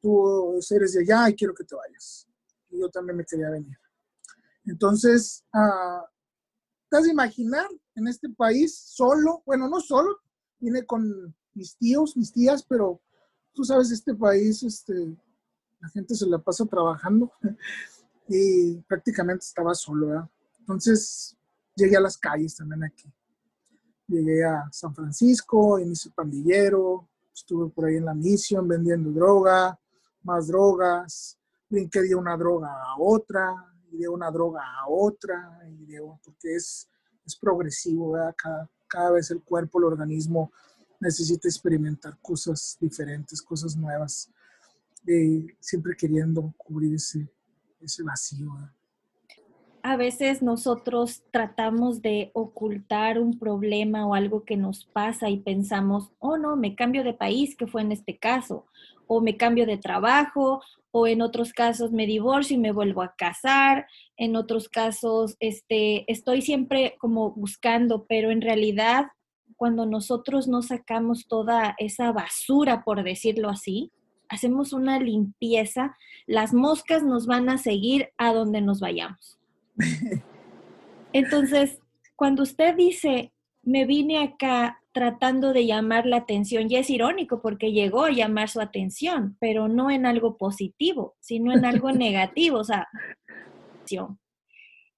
[0.00, 2.28] tú eres de allá y quiero que te vayas.
[2.70, 3.76] Y yo también me quería venir.
[4.66, 6.04] Entonces, uh,
[6.90, 9.42] ¿te has imaginar en este país solo?
[9.46, 10.18] Bueno, no solo,
[10.58, 13.00] vine con mis tíos, mis tías, pero
[13.52, 14.94] tú sabes, este país, este,
[15.80, 17.32] la gente se la pasa trabajando.
[18.28, 20.30] y prácticamente estaba solo.
[20.60, 21.36] Entonces
[21.74, 23.12] llegué a las calles también aquí.
[24.08, 29.10] Llegué a San Francisco y me hice pandillero, estuve por ahí en la misión vendiendo
[29.10, 29.78] droga,
[30.22, 33.54] más drogas, brinqué de una droga a otra,
[33.90, 35.60] y de una droga a otra,
[36.24, 36.88] porque es,
[37.24, 40.52] es progresivo, Cada, cada vez el cuerpo, el organismo
[41.00, 44.30] necesita experimentar cosas diferentes, cosas nuevas,
[45.06, 47.28] eh, siempre queriendo cubrir ese,
[47.80, 48.50] ese vacío.
[49.88, 56.10] A veces nosotros tratamos de ocultar un problema o algo que nos pasa y pensamos,
[56.18, 58.66] oh no, me cambio de país, que fue en este caso,
[59.06, 63.14] o me cambio de trabajo, o en otros casos me divorcio y me vuelvo a
[63.14, 69.06] casar, en otros casos este, estoy siempre como buscando, pero en realidad
[69.54, 73.92] cuando nosotros no sacamos toda esa basura, por decirlo así,
[74.28, 75.96] hacemos una limpieza,
[76.26, 79.35] las moscas nos van a seguir a donde nos vayamos.
[81.12, 81.78] Entonces,
[82.14, 87.72] cuando usted dice, me vine acá tratando de llamar la atención, y es irónico porque
[87.72, 92.64] llegó a llamar su atención, pero no en algo positivo, sino en algo negativo, o
[92.64, 92.88] sea,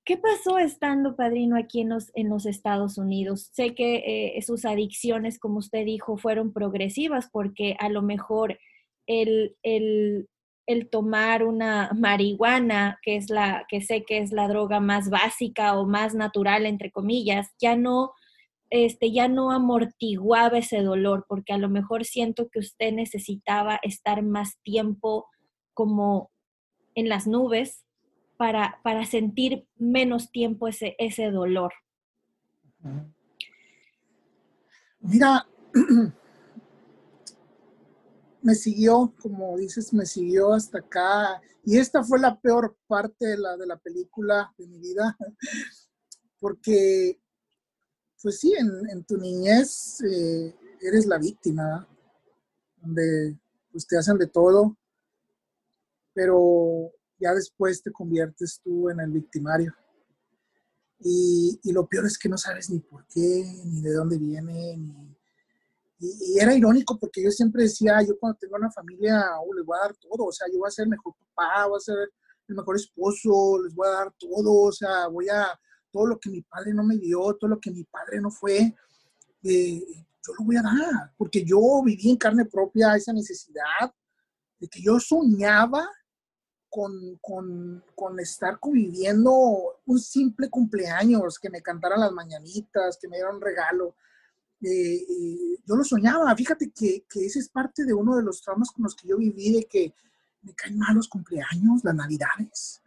[0.05, 3.51] ¿Qué pasó estando padrino aquí en los, en los Estados Unidos?
[3.53, 8.59] Sé que eh, sus adicciones, como usted dijo, fueron progresivas porque a lo mejor
[9.07, 10.29] el,
[10.90, 15.87] tomar una marihuana, que es la, que sé que es la droga más básica o
[15.87, 18.12] más natural, entre comillas, ya no,
[18.70, 24.22] este, ya no amortiguaba ese dolor, porque a lo mejor siento que usted necesitaba estar
[24.22, 25.26] más tiempo
[25.72, 26.31] como
[26.94, 27.85] en las nubes
[28.37, 31.72] para, para sentir menos tiempo ese, ese dolor.
[35.00, 35.46] Mira,
[38.48, 41.38] me siguió, como dices, me siguió hasta acá.
[41.66, 45.18] Y esta fue la peor parte de la, de la película de mi vida,
[46.40, 47.20] porque
[48.22, 51.87] pues sí, en, tu niñez eh, eres la víctima,
[52.80, 53.38] donde
[53.70, 54.78] pues te hacen de todo,
[56.14, 59.76] pero ya después te conviertes tú en el victimario.
[61.00, 64.78] Y, lo peor es que no sabes ni por qué, ni de dónde viene,
[65.98, 69.76] y, era irónico porque yo siempre decía, yo cuando tengo una familia, oh, les voy
[69.78, 71.96] a dar todo, o sea, yo voy a ser el mejor papá, voy a ser
[72.48, 75.48] el mejor esposo, les voy a dar todo, o sea, voy a,
[75.90, 78.74] todo lo que mi padre no me dio, todo lo que mi padre no fue,
[79.42, 79.82] eh,
[80.26, 83.92] yo lo voy a dar, porque yo viví en carne propia esa necesidad
[84.58, 85.88] de que yo soñaba
[86.68, 93.16] con, con, con, estar conviviendo un simple cumpleaños, que me cantaran las mañanitas, que me
[93.16, 93.96] dieran un regalo.
[94.61, 96.35] Eh, eh, yo lo soñaba.
[96.37, 99.53] Fíjate que, ese es parte de uno de los traumas con los que yo viví,
[99.53, 99.94] de que
[100.42, 102.83] me caen mal los cumpleaños, las navidades.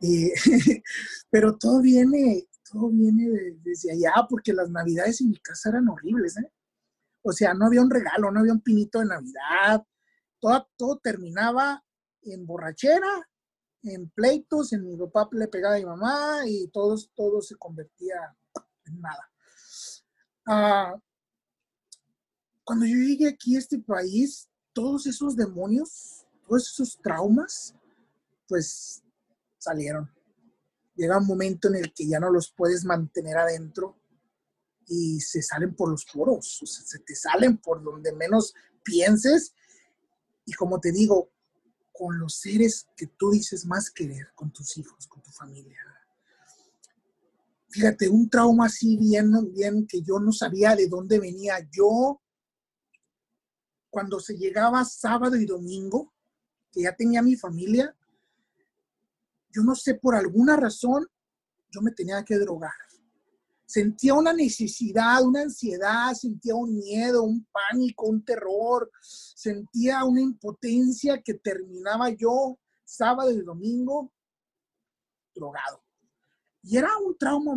[0.00, 0.32] Eh,
[1.30, 6.36] pero todo viene, todo viene desde allá, porque las navidades en mi casa eran horribles.
[7.22, 9.84] O sea, no había un regalo, no había un pinito de Navidad.
[10.38, 11.82] Todo, todo terminaba
[12.22, 13.28] en borrachera,
[13.82, 18.36] en pleitos, en mi papá le pegaba a mi mamá y todo, todo se convertía
[18.84, 19.30] en nada.
[20.46, 20.94] Ah,
[22.66, 27.76] cuando yo llegué aquí a este país, todos esos demonios, todos esos traumas,
[28.48, 29.04] pues
[29.56, 30.10] salieron.
[30.96, 33.96] Llega un momento en el que ya no los puedes mantener adentro
[34.88, 38.52] y se salen por los poros, o sea, se te salen por donde menos
[38.82, 39.54] pienses.
[40.44, 41.30] Y como te digo,
[41.92, 45.78] con los seres que tú dices más querer, con tus hijos, con tu familia.
[47.68, 51.58] Fíjate, un trauma así bien, bien que yo no sabía de dónde venía.
[51.70, 52.20] Yo,
[53.96, 56.12] cuando se llegaba sábado y domingo,
[56.70, 57.96] que ya tenía mi familia,
[59.50, 61.06] yo no sé, por alguna razón,
[61.70, 62.74] yo me tenía que drogar
[63.66, 71.20] sentía una necesidad, una ansiedad, sentía un miedo, un pánico, un terror, sentía una impotencia
[71.20, 74.12] que terminaba yo sábado y domingo
[75.34, 75.82] drogado.
[76.62, 77.54] Y era un trauma,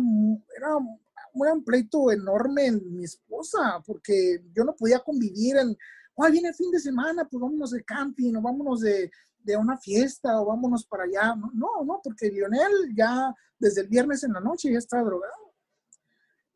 [0.56, 5.76] era un, pleito enorme en mi esposa, porque yo no podía convivir en,
[6.22, 9.76] ay, viene el fin de semana, pues vámonos de camping, o vámonos de, de una
[9.76, 11.34] fiesta, o vámonos para allá.
[11.54, 15.54] No, no, porque Lionel ya desde el viernes en la noche ya estaba drogado.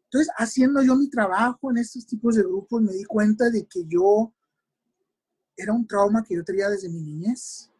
[0.05, 3.85] Entonces, haciendo yo mi trabajo en estos tipos de grupos, me di cuenta de que
[3.87, 4.33] yo
[5.57, 7.71] era un trauma que yo tenía desde mi niñez,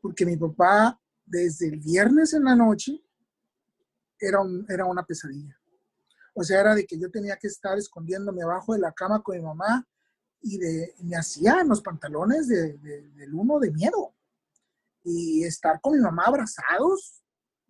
[0.00, 3.02] porque mi papá desde el viernes en la noche
[4.18, 5.56] era, era una pesadilla.
[6.34, 9.36] O sea, era de que yo tenía que estar escondiéndome abajo de la cama con
[9.36, 9.86] mi mamá
[10.42, 14.14] y de, me hacía los pantalones de, del uno de miedo.
[15.02, 17.20] Y estar con mi mamá abrazados,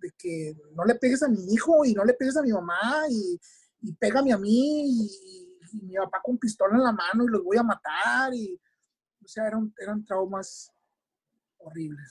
[0.01, 3.05] de que no le pegues a mi hijo y no le pegues a mi mamá
[3.09, 3.41] y,
[3.83, 5.47] y pégame a mí y,
[5.83, 8.61] mi papá con pistola en la mano y los voy a matar y
[9.25, 10.73] o sea eran, eran traumas
[11.59, 12.11] horribles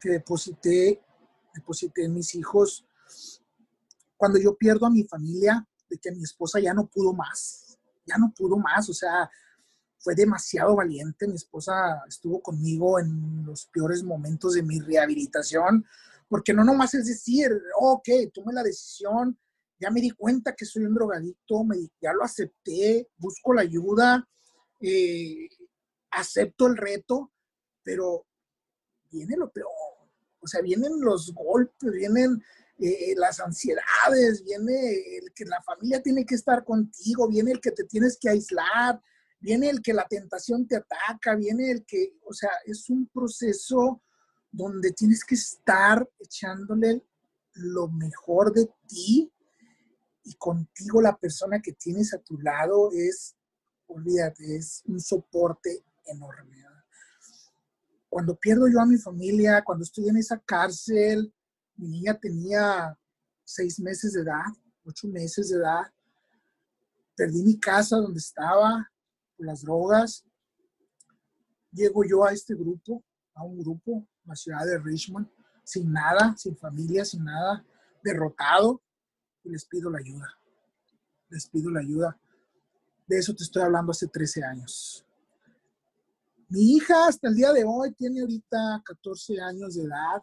[0.00, 1.00] que deposité
[1.54, 2.84] deposité en mis hijos
[4.16, 8.18] cuando yo pierdo a mi familia de que mi esposa ya no pudo más ya
[8.18, 9.30] no pudo más o sea
[9.98, 15.84] fue demasiado valiente mi esposa estuvo conmigo en los peores momentos de mi rehabilitación
[16.28, 19.38] porque no nomás es decir, ok, tome la decisión,
[19.80, 21.64] ya me di cuenta que soy un drogadicto,
[22.00, 24.28] ya lo acepté, busco la ayuda,
[24.80, 25.48] eh,
[26.10, 27.32] acepto el reto,
[27.82, 28.26] pero
[29.10, 29.70] viene lo peor.
[30.40, 32.42] O sea, vienen los golpes, vienen
[32.78, 37.72] eh, las ansiedades, viene el que la familia tiene que estar contigo, viene el que
[37.72, 39.00] te tienes que aislar,
[39.40, 44.02] viene el que la tentación te ataca, viene el que, o sea, es un proceso
[44.50, 47.04] donde tienes que estar echándole
[47.54, 49.32] lo mejor de ti
[50.24, 53.36] y contigo la persona que tienes a tu lado es,
[53.86, 56.56] olvídate, es un soporte enorme.
[58.08, 61.32] Cuando pierdo yo a mi familia, cuando estoy en esa cárcel,
[61.76, 62.98] mi niña tenía
[63.44, 64.46] seis meses de edad,
[64.84, 65.92] ocho meses de edad,
[67.14, 68.90] perdí mi casa donde estaba
[69.38, 70.24] las drogas,
[71.72, 73.02] llego yo a este grupo,
[73.34, 75.28] a un grupo, la ciudad de Richmond,
[75.64, 77.64] sin nada, sin familia, sin nada,
[78.02, 78.82] derrotado,
[79.44, 80.28] les pido la ayuda.
[81.30, 82.18] Les pido la ayuda.
[83.06, 85.04] De eso te estoy hablando hace 13 años.
[86.48, 90.22] Mi hija hasta el día de hoy tiene ahorita 14 años de edad.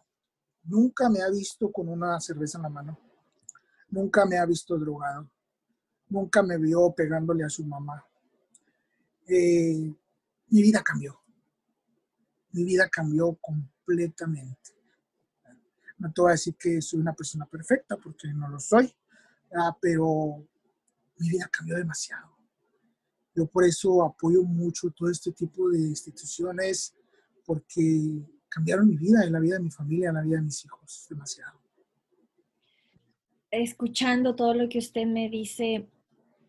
[0.64, 2.98] Nunca me ha visto con una cerveza en la mano.
[3.88, 5.30] Nunca me ha visto drogado.
[6.08, 8.04] Nunca me vio pegándole a su mamá.
[9.28, 9.92] Eh,
[10.48, 11.20] mi vida cambió.
[12.52, 14.72] Mi vida cambió completamente.
[15.98, 18.92] No te voy a decir que soy una persona perfecta porque no lo soy.
[19.54, 20.46] Ah, pero
[21.18, 22.36] mi vida cambió demasiado.
[23.34, 26.94] Yo por eso apoyo mucho todo este tipo de instituciones
[27.44, 31.06] porque cambiaron mi vida y la vida de mi familia, la vida de mis hijos,
[31.08, 31.60] demasiado.
[33.50, 35.88] Escuchando todo lo que usted me dice,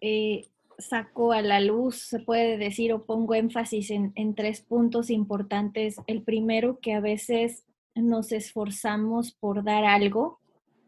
[0.01, 5.09] eh, saco a la luz, se puede decir, o pongo énfasis en, en tres puntos
[5.09, 5.97] importantes.
[6.07, 10.39] El primero, que a veces nos esforzamos por dar algo,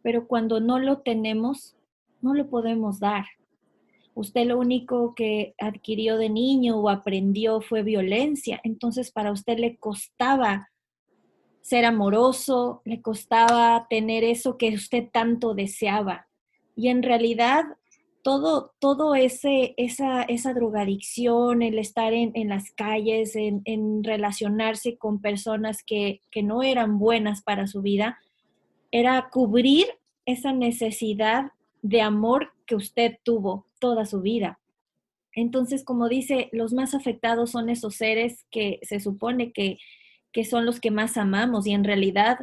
[0.01, 1.75] pero cuando no lo tenemos,
[2.21, 3.25] no lo podemos dar.
[4.13, 9.77] Usted lo único que adquirió de niño o aprendió fue violencia, entonces para usted le
[9.77, 10.69] costaba
[11.61, 16.27] ser amoroso, le costaba tener eso que usted tanto deseaba.
[16.75, 17.63] Y en realidad
[18.21, 25.83] todo, todo ese, esa, esa drogadicción, el estar en, las calles, en, relacionarse con personas
[25.83, 28.19] que, que no eran buenas para su vida,
[28.91, 29.87] era cubrir
[30.25, 31.51] esa necesidad
[31.81, 34.59] de amor que usted tuvo toda su vida.
[35.33, 39.77] Entonces, como dice, los más afectados son esos seres que se supone que,
[40.31, 42.39] que son los que más amamos y en realidad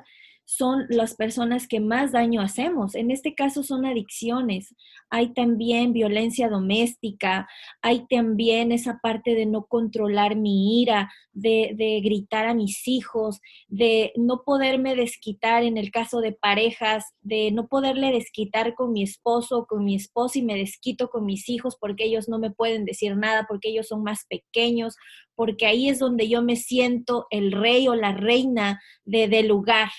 [0.46, 2.94] son las personas que más daño hacemos.
[2.94, 4.74] En este caso son adicciones.
[5.10, 7.46] Hay también violencia doméstica,
[7.82, 13.40] hay también esa parte de no controlar mi ira, de, de, gritar a mis hijos,
[13.68, 19.02] de no poderme desquitar en el caso de parejas, de no poderle desquitar con mi
[19.02, 22.84] esposo con mi esposa y me desquito con mis hijos porque ellos no me pueden
[22.84, 24.96] decir nada, porque ellos son más pequeños,
[25.34, 29.90] porque ahí es donde yo me siento el rey o la reina de, del lugar.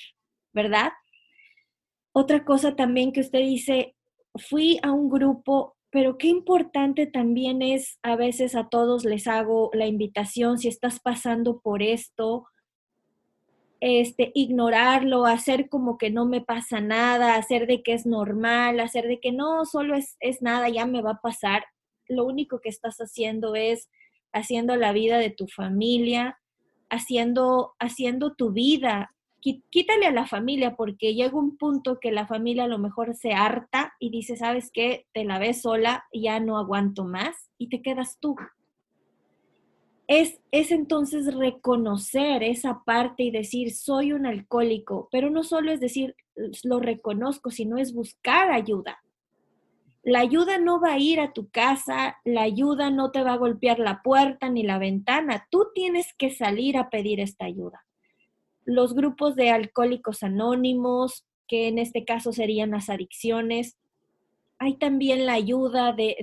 [0.57, 0.91] ¿Verdad?
[2.13, 3.95] Otra cosa también que usted dice,
[4.33, 9.69] fui a un grupo, pero qué importante también es, a veces a todos les hago
[9.73, 12.47] la invitación, si estás pasando por esto,
[13.79, 19.07] este, ignorarlo, hacer como que no me pasa nada, hacer de que es normal, hacer
[19.07, 21.65] de que no, solo es, es nada, ya me va a pasar.
[22.07, 23.89] Lo único que estás haciendo es
[24.33, 26.39] haciendo la vida de tu familia,
[26.89, 32.63] haciendo, haciendo tu vida, quítale a la familia porque llega un punto que la familia
[32.63, 35.05] a lo mejor se harta y dice, ¿sabes qué?
[35.13, 38.35] Te la ves sola, ya no aguanto más y te quedas tú.
[40.07, 45.79] Es, es entonces reconocer esa parte y decir, soy un alcohólico, pero no solo es
[45.79, 46.15] decir,
[46.63, 48.99] lo reconozco, sino es buscar ayuda.
[50.03, 53.37] La ayuda no va a ir a tu casa, la ayuda no te va a
[53.37, 57.86] golpear la puerta ni la ventana, tú tienes que salir a pedir esta ayuda
[58.67, 63.77] los grupos de alcohólicos anónimos, que en este caso serían las adicciones.
[64.59, 66.17] Hay también la ayuda de,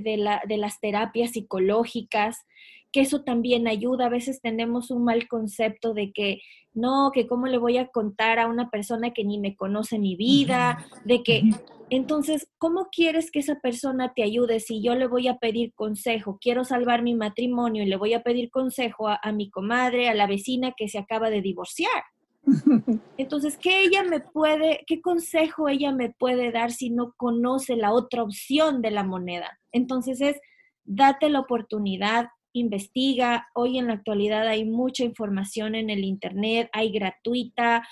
[0.58, 2.44] las terapias psicológicas,
[2.92, 4.06] que eso también ayuda.
[4.06, 6.42] A veces tenemos un mal concepto de que
[6.74, 10.14] no, que cómo le voy a contar a una persona que ni me conoce mi
[10.14, 11.44] vida, de que
[11.88, 16.38] entonces, ¿cómo quieres que esa persona te ayude si yo le voy a pedir consejo?
[16.42, 20.26] Quiero salvar mi matrimonio y le voy a pedir consejo a mi comadre, a la
[20.26, 22.02] vecina que se acaba de divorciar.
[23.16, 27.92] Entonces, ¿qué ella me puede, qué consejo ella me puede dar si no conoce la
[27.92, 29.58] otra opción de la moneda?
[29.72, 30.40] Entonces es,
[30.84, 33.48] date la oportunidad, investiga.
[33.54, 37.86] Hoy en la actualidad hay mucha información en el Internet, hay gratuita.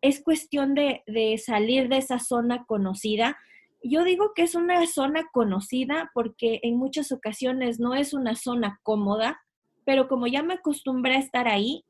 [0.00, 3.36] Es cuestión de, de salir de esa zona conocida.
[3.82, 8.80] Yo digo que es una zona conocida porque en muchas ocasiones no es una zona
[8.82, 9.40] cómoda,
[9.84, 11.84] pero como ya me acostumbré a estar ahí,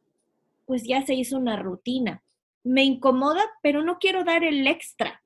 [0.69, 2.23] pues ya se hizo una rutina.
[2.63, 5.23] Me incomoda, pero no quiero dar el extra.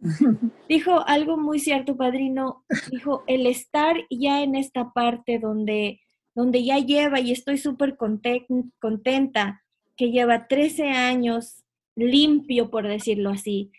[0.68, 2.64] Dijo algo muy cierto, padrino.
[2.90, 6.00] Dijo, el estar ya en esta parte donde,
[6.34, 9.62] donde ya lleva, y estoy súper contenta,
[9.96, 11.62] que lleva 13 años
[11.94, 13.70] limpio, por decirlo así.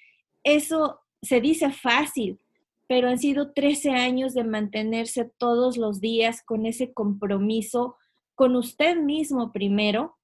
[0.46, 2.40] Eso se dice fácil,
[2.88, 7.98] pero han sido 13 años de mantenerse todos los días con ese compromiso
[8.34, 10.16] con usted mismo primero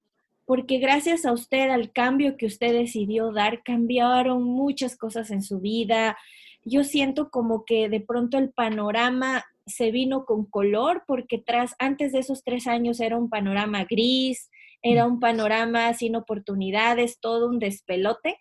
[0.48, 5.60] porque gracias a usted, al cambio que usted decidió dar, cambiaron muchas cosas en su
[5.60, 6.18] vida.
[6.64, 12.14] Yo siento como que de pronto el panorama se vino con color, porque tras, antes
[12.14, 14.50] de esos tres años era un panorama gris,
[14.82, 18.40] era un panorama sin oportunidades, todo un despelote.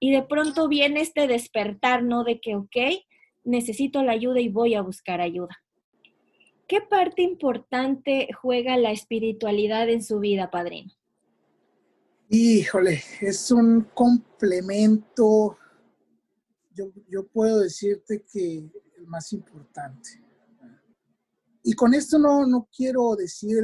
[0.00, 2.24] Y de pronto viene este despertar, ¿no?
[2.24, 2.76] De que, ok,
[3.44, 5.62] necesito la ayuda y voy a buscar ayuda.
[6.66, 10.94] ¿Qué parte importante juega la espiritualidad en su vida, padrino?
[12.34, 15.58] Híjole, es un complemento,
[16.72, 20.18] yo, puedo decirte que el más importante.
[21.62, 23.62] Y con esto no, no quiero decir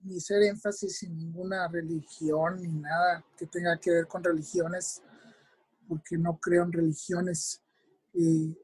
[0.00, 5.00] ni hacer énfasis en ninguna religión ni nada que tenga que ver con religiones,
[5.88, 7.62] porque no creo en religiones.
[8.12, 8.54] Eh,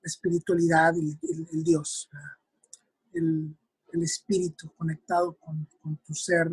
[0.00, 1.18] espiritualidad, el,
[1.50, 2.08] el, Dios,
[3.12, 3.56] el,
[4.00, 5.68] espíritu conectado con,
[6.06, 6.52] tu ser,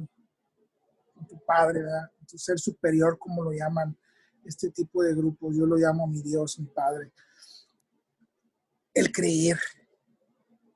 [1.29, 1.81] tu Padre,
[2.27, 3.95] tu ser superior, como lo llaman
[4.43, 5.55] este tipo de grupos.
[5.55, 7.13] Yo lo llamo mi Dios, mi Padre.
[8.93, 9.59] El creer,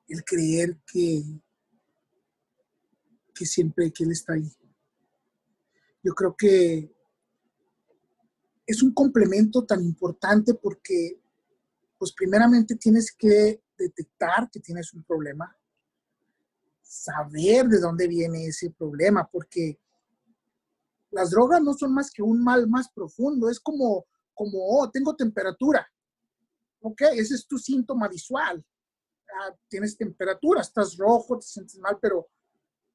[0.08, 1.22] el creer que,
[3.34, 4.50] que siempre que Él está ahí.
[6.02, 6.94] Yo creo que
[8.66, 11.20] es un complemento tan importante porque
[11.98, 15.56] pues primeramente tienes que detectar que tienes un problema,
[16.82, 19.80] saber de dónde viene ese problema, porque
[21.14, 24.04] las drogas no son más que un mal más profundo, es como,
[24.34, 25.86] como oh, tengo temperatura.
[26.80, 28.62] Ok, ese es tu síntoma visual.
[29.40, 32.28] Ah, tienes temperatura, estás rojo, te sientes mal, pero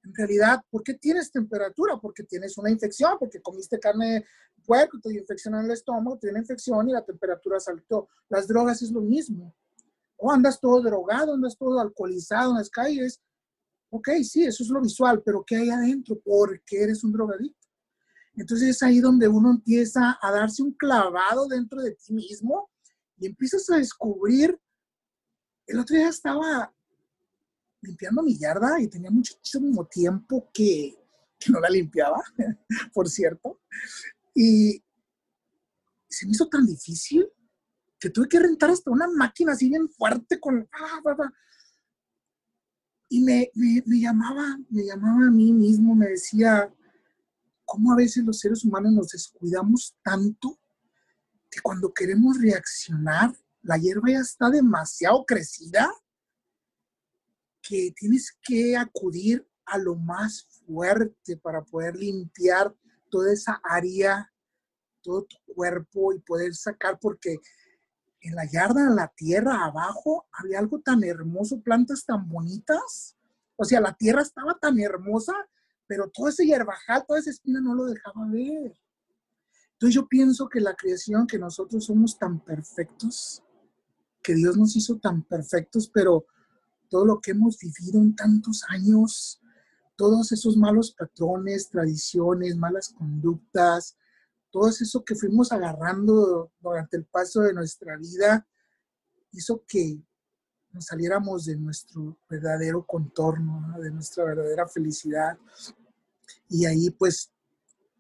[0.04, 1.98] en realidad, ¿por qué tienes temperatura?
[1.98, 4.26] Porque tienes una infección, porque comiste carne
[4.66, 8.10] puerco, te infecciona el estómago, tiene infección y la temperatura saltó.
[8.28, 9.56] Las drogas es lo mismo.
[10.18, 13.22] O andas todo drogado, andas todo alcoholizado en las calles.
[13.92, 16.20] Ok, sí, eso es lo visual, pero ¿qué hay adentro?
[16.20, 17.59] ¿Por qué eres un drogadicto?
[18.36, 22.70] Entonces es ahí donde uno empieza a darse un clavado dentro de ti mismo
[23.18, 24.58] y empiezas a descubrir.
[25.68, 26.74] El otro día estaba
[27.82, 30.96] limpiando mi yarda y tenía muchísimo tiempo que,
[31.38, 32.22] que no la limpiaba,
[32.94, 33.62] por cierto.
[34.34, 34.84] Y
[36.08, 37.28] se me hizo tan difícil
[38.00, 40.68] que tuve que rentar hasta una máquina así bien fuerte con...
[40.72, 41.02] Ah,
[43.12, 46.72] y me, me, me, llamaba, me llamaba a mí mismo, me decía,
[47.70, 50.60] ¿cómo a veces los seres humanos nos descuidamos tanto
[51.52, 55.88] que cuando queremos reaccionar, la hierba ya está demasiado crecida
[57.62, 62.76] que tienes que acudir a lo más fuerte para poder limpiar
[63.12, 64.34] toda esa área,
[65.04, 67.38] todo tu cuerpo y poder sacar, porque
[68.22, 73.16] en la yarda, en la tierra, abajo, había algo tan hermoso, plantas tan bonitas.
[73.58, 75.36] O sea, la tierra estaba tan hermosa,
[75.90, 78.80] pero todo ese hierbajal, toda esa espina no lo dejaba ver.
[79.74, 83.44] Entonces yo pienso que la creación, que nosotros somos tan perfectos,
[84.22, 86.28] que Dios nos hizo tan perfectos, pero
[86.90, 89.42] todo lo que hemos vivido en tantos años,
[89.96, 93.98] todos esos malos patrones, tradiciones, malas conductas,
[94.52, 98.48] todo eso que fuimos agarrando durante el paso de nuestra vida,
[99.32, 100.04] hizo que
[100.72, 105.38] nos saliéramos de nuestro verdadero contorno, de nuestra verdadera felicidad.
[106.48, 107.32] Y ahí pues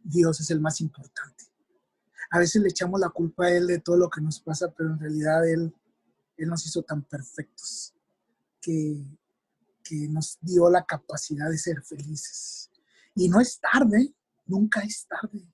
[0.03, 1.45] Dios es el más importante.
[2.31, 4.91] A veces le echamos la culpa a Él de todo lo que nos pasa, pero
[4.91, 5.73] en realidad Él,
[6.37, 7.93] Él nos hizo tan perfectos
[8.61, 9.03] que,
[9.83, 12.69] que nos dio la capacidad de ser felices.
[13.15, 14.13] Y no es tarde,
[14.45, 15.51] nunca es tarde.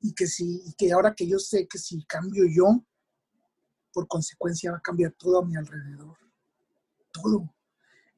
[0.00, 2.84] Y que, si, y que ahora que yo sé que si cambio yo,
[3.92, 6.16] por consecuencia va a cambiar todo a mi alrededor.
[7.12, 7.54] Todo.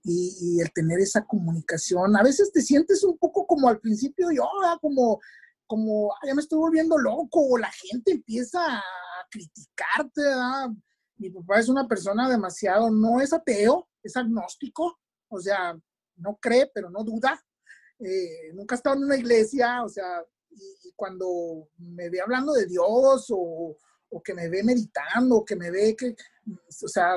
[0.03, 4.31] Y, y, el tener esa comunicación, a veces te sientes un poco como al principio
[4.31, 5.21] yo, ah, como,
[5.67, 8.83] como, ya me estoy volviendo loco, o la gente empieza a
[9.29, 10.23] criticarte.
[11.17, 15.77] Mi papá es una persona demasiado, no es ateo, es agnóstico, o sea,
[16.15, 17.45] no cree, pero no duda.
[17.99, 22.67] Eh, nunca ha estado en una iglesia, o sea, y, cuando me ve hablando de
[22.67, 23.77] Dios o,
[24.11, 26.15] o, que me ve meditando, o que me ve que,
[26.85, 27.17] o sea,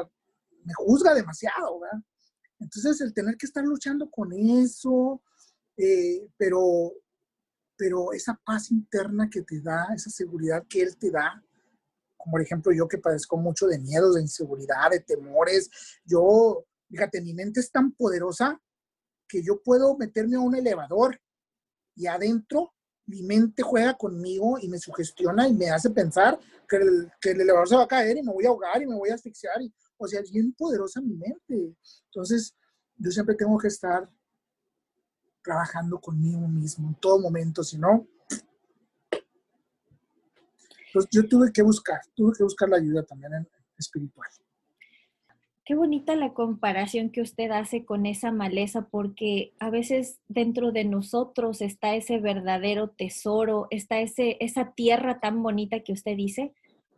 [0.64, 2.00] me juzga demasiado, ¿verdad?
[2.60, 5.22] Entonces, el tener que estar luchando con eso,
[5.78, 6.94] eh, pero,
[7.78, 11.44] pero esa paz interna que te da, esa seguridad que Él te da,
[12.18, 15.70] como por ejemplo yo que padezco mucho de miedos, de inseguridad, de temores,
[16.06, 18.62] yo Fíjate, mi mente es tan poderosa
[19.28, 21.20] que yo puedo meterme a un elevador
[21.96, 22.72] y adentro
[23.08, 27.42] mi mente juega conmigo y me sugestiona y me hace pensar que el, que el
[27.42, 29.60] elevador se va a caer y me voy a ahogar y me voy a asfixiar.
[29.60, 31.76] Y, o sea, es bien poderosa mi mente.
[32.06, 32.56] Entonces,
[32.96, 34.08] yo siempre tengo que estar
[35.44, 38.08] trabajando conmigo mismo en todo momento, si no,
[40.94, 44.30] pues yo tuve que buscar, tuve que buscar la ayuda también espiritual.
[45.66, 50.84] Qué bonita la comparación que usted hace con esa maleza, porque a veces dentro de
[50.84, 56.54] nosotros está ese verdadero tesoro, está ese, esa tierra tan bonita que usted dice,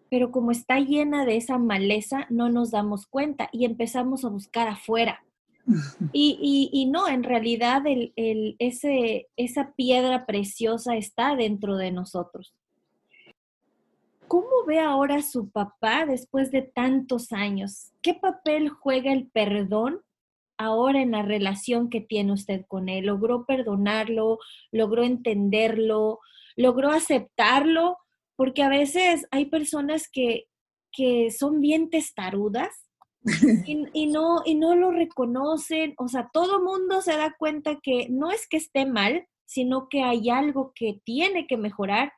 [0.09, 4.67] pero como está llena de esa maleza, no nos damos cuenta y empezamos a buscar
[4.67, 5.23] afuera.
[6.13, 12.53] Y, y, no, en realidad el, el, ese, esa piedra preciosa está dentro de nosotros.
[14.27, 17.91] ¿Cómo ve ahora su papá después de tantos años?
[18.01, 20.01] ¿Qué papel juega el perdón
[20.57, 23.05] ahora en la relación que tiene usted con él?
[23.05, 24.39] ¿Logró perdonarlo?
[24.71, 26.19] ¿Logró entenderlo?
[26.55, 27.97] ¿Logró aceptarlo?
[28.35, 30.47] Porque a veces hay personas que,
[30.91, 32.84] que son bien testarudas
[33.65, 38.31] y, no, y no lo reconocen, o sea, todo mundo se da cuenta que no
[38.31, 42.13] es que esté mal, sino que hay algo que tiene que mejorar.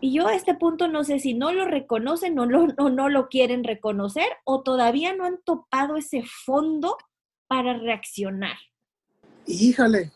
[0.00, 3.08] Y yo a este punto no sé si no lo reconocen o no, o no
[3.08, 6.96] lo quieren reconocer o todavía no han topado ese fondo
[7.46, 8.56] para reaccionar.
[9.46, 10.10] Híjole,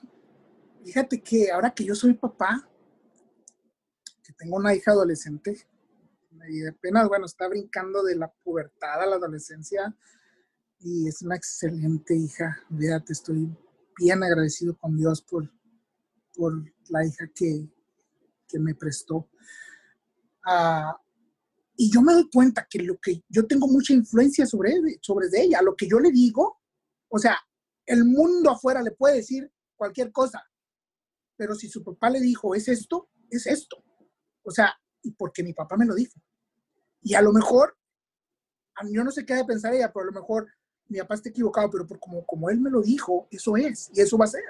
[0.84, 2.68] fíjate que ahora que yo soy papá,
[4.24, 5.66] que tengo una hija adolescente,
[6.48, 9.96] y apenas, bueno, está brincando de la pubertad a la adolescencia
[10.80, 12.62] y es una excelente hija.
[12.76, 13.48] Fíjate, estoy
[13.98, 15.50] bien agradecido con Dios por,
[16.34, 16.52] por
[16.88, 17.68] la hija que,
[18.58, 19.28] me prestó.
[20.46, 20.98] Ah,
[21.76, 24.72] y yo me doy cuenta que lo que yo tengo mucha influencia sobre,
[25.02, 26.62] sobre ella, lo que yo le digo,
[27.08, 27.36] o sea,
[27.84, 30.42] el mundo afuera le puede decir cualquier cosa,
[31.36, 33.84] pero si su papá le dijo, es esto, es esto.
[34.42, 36.18] O sea, y porque mi papá me lo dijo.
[37.02, 37.76] Y a lo mejor,
[38.90, 40.48] yo no sé qué ha de pensar ella, pero a lo mejor
[40.88, 44.00] mi papá está equivocado, pero por como, como él me lo dijo, eso es, y
[44.00, 44.42] eso va a ser.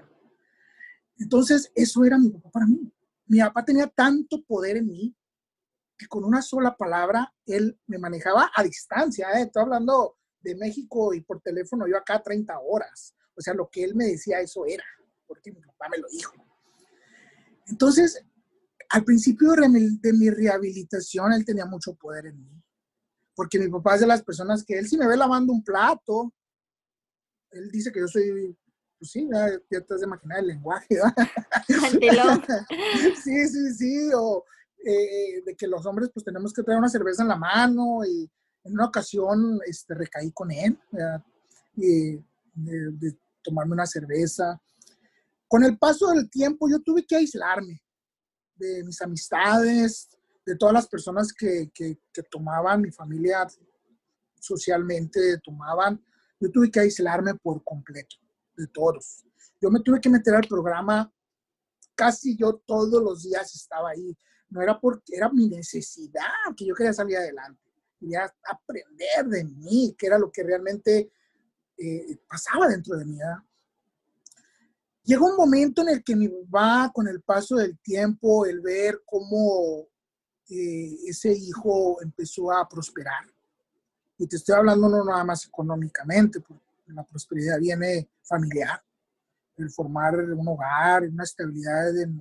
[1.19, 2.93] Entonces, eso era mi papá para mí.
[3.27, 5.17] Mi papá tenía tanto poder en mí
[5.97, 9.29] que con una sola palabra él me manejaba a distancia.
[9.33, 9.43] ¿eh?
[9.43, 13.15] Estoy hablando de México y por teléfono yo acá 30 horas.
[13.35, 14.85] O sea, lo que él me decía, eso era,
[15.27, 16.35] porque mi papá me lo dijo.
[17.67, 18.25] Entonces,
[18.89, 22.63] al principio de mi rehabilitación, él tenía mucho poder en mí.
[23.35, 26.33] Porque mi papá es de las personas que él si me ve lavando un plato,
[27.51, 28.57] él dice que yo soy,
[28.99, 30.99] pues sí, ya, te has de imaginar el lenguaje,
[33.23, 34.45] sí, sí, sí, o
[34.85, 38.31] eh, de que los hombres pues tenemos que traer una cerveza en la mano y
[38.65, 40.79] en una ocasión este, recaí con él,
[41.77, 42.17] y,
[42.55, 44.61] de, de tomarme una cerveza.
[45.47, 47.83] Con el paso del tiempo yo tuve que aislarme
[48.57, 50.09] de mis amistades,
[50.45, 51.99] de todas las personas que, que,
[52.31, 53.47] tomaban, mi familia
[54.41, 56.03] socialmente tomaban,
[56.41, 58.17] yo tuve que aislarme por completo,
[58.57, 59.25] de todos.
[59.61, 61.13] Yo me tuve que meter al programa,
[61.95, 64.17] casi yo todos los días estaba ahí.
[64.49, 66.23] No era porque era mi necesidad,
[66.57, 67.61] que yo quería salir adelante,
[67.99, 71.11] quería aprender de mí, que era lo que realmente
[71.77, 73.19] eh, pasaba dentro de mí.
[75.07, 79.03] Llegó un momento en el que mi papá, con el paso del tiempo, el ver
[79.07, 79.87] cómo
[80.51, 83.25] eh, ese hijo empezó a prosperar,
[84.19, 88.83] y te estoy hablando no nada más económicamente, porque la prosperidad viene familiar,
[89.57, 92.21] el formar un hogar, una estabilidad en,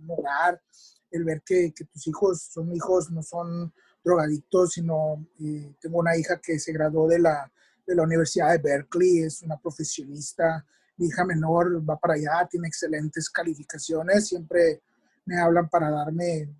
[0.00, 0.62] un hogar,
[1.10, 3.70] el ver que, tus hijos son hijos, no son
[4.02, 7.52] drogadictos, sino eh, tengo una hija que se graduó de la,
[7.86, 10.64] de la Universidad de Berkeley, es una profesionista,
[10.96, 14.82] mi hija menor va para allá, tiene excelentes calificaciones, siempre
[15.24, 16.54] me hablan para darme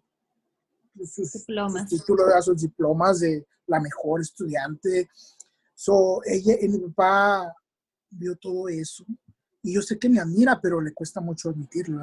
[1.05, 1.89] sus diplomas.
[1.89, 5.09] títulos, de sus diplomas de la mejor estudiante.
[5.74, 7.55] So, ella, mi papá
[8.11, 9.05] vio todo eso
[9.62, 12.01] y yo sé que me admira, pero le cuesta mucho admitirlo.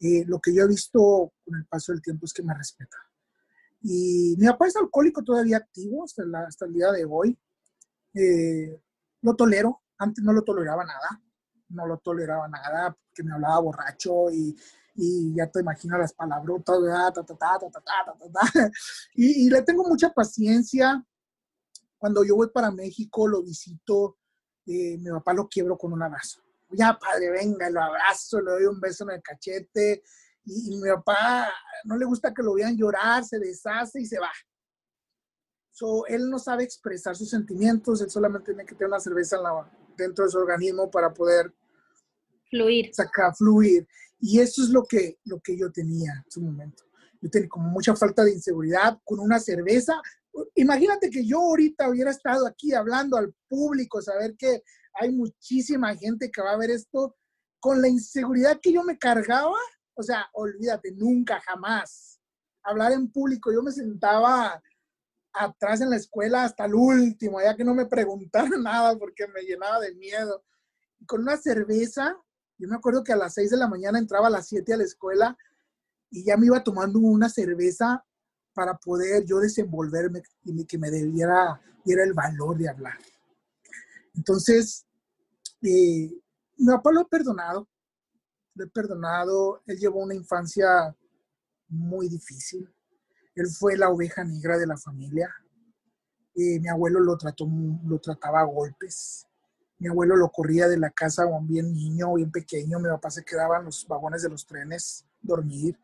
[0.00, 2.96] Eh, lo que yo he visto con el paso del tiempo es que me respeta.
[3.82, 7.38] Y mi papá es alcohólico todavía activo hasta, hasta el día de hoy.
[8.14, 8.80] Eh,
[9.22, 11.22] lo tolero, antes no lo toleraba nada
[11.70, 14.56] no lo toleraba nada, que me hablaba borracho y,
[14.94, 16.78] y ya te imaginas las palabrotas,
[19.14, 21.04] y, y le tengo mucha paciencia.
[21.98, 24.18] Cuando yo voy para México, lo visito,
[24.66, 26.40] eh, mi papá lo quiebro con un abrazo.
[26.70, 30.02] Ya, padre, venga, lo abrazo, le doy un beso en el cachete.
[30.44, 31.52] Y, mi papá
[31.84, 34.30] no le gusta que lo vean llorar, se deshace y se va.
[35.72, 39.38] So, él no sabe expresar sus sentimientos, él solamente tiene que tener una cerveza
[39.96, 41.54] dentro de su organismo para poder
[42.50, 42.90] Fluir.
[42.92, 43.86] Sacar, fluir.
[44.18, 46.84] Y eso es lo que, lo que yo tenía en su momento.
[47.20, 50.00] Yo tenía como mucha falta de inseguridad con una cerveza.
[50.54, 54.62] Imagínate que yo ahorita hubiera estado aquí hablando al público, saber que
[54.94, 57.16] hay muchísima gente que va a ver esto
[57.60, 59.58] con la inseguridad que yo me cargaba.
[59.94, 62.20] O sea, olvídate, nunca, jamás.
[62.62, 64.62] Hablar en público, yo me sentaba
[65.32, 69.42] atrás en la escuela hasta el último, ya que no me preguntaran nada porque me
[69.42, 70.44] llenaba de miedo.
[71.06, 72.16] con una cerveza,
[72.60, 74.76] yo me acuerdo que a las 6 de la mañana entraba a las 7 a
[74.76, 75.38] la escuela
[76.10, 78.04] y ya me iba tomando una cerveza
[78.52, 82.98] para poder yo desenvolverme y que me debiera, diera el valor de hablar.
[84.14, 84.84] Entonces,
[85.62, 86.10] eh,
[86.58, 87.66] mi papá lo he perdonado,
[88.54, 90.94] lo he perdonado, él llevó una infancia
[91.68, 92.68] muy difícil,
[93.36, 95.34] él fue la oveja negra de la familia,
[96.34, 97.48] eh, mi abuelo lo, trató,
[97.86, 99.26] lo trataba a golpes,
[99.80, 102.78] mi abuelo lo corría de la casa bien niño, bien pequeño.
[102.78, 105.78] Mi papá se quedaba en los vagones de los trenes dormir.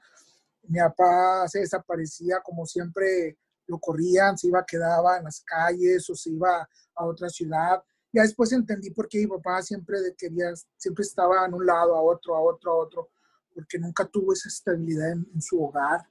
[0.68, 6.14] Mi papá se desaparecía como siempre lo corrían, se iba, quedaba en las calles o
[6.14, 7.82] se iba a otra ciudad.
[8.12, 12.02] Ya después entendí por qué mi papá siempre quería, siempre estaba en un lado, a
[12.02, 13.08] otro, a otro, a otro,
[13.54, 16.06] porque nunca tuvo esa estabilidad en, su hogar.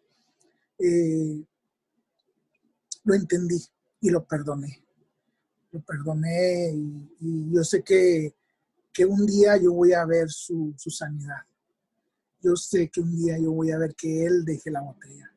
[0.80, 1.46] Eh,
[3.04, 3.64] lo entendí
[4.02, 4.85] y lo perdoné.
[5.76, 8.34] Lo perdoné y, yo sé que,
[8.94, 11.44] que, un día yo voy a ver su, su sanidad.
[12.42, 15.35] Yo sé que un día yo voy a ver que él deje la botella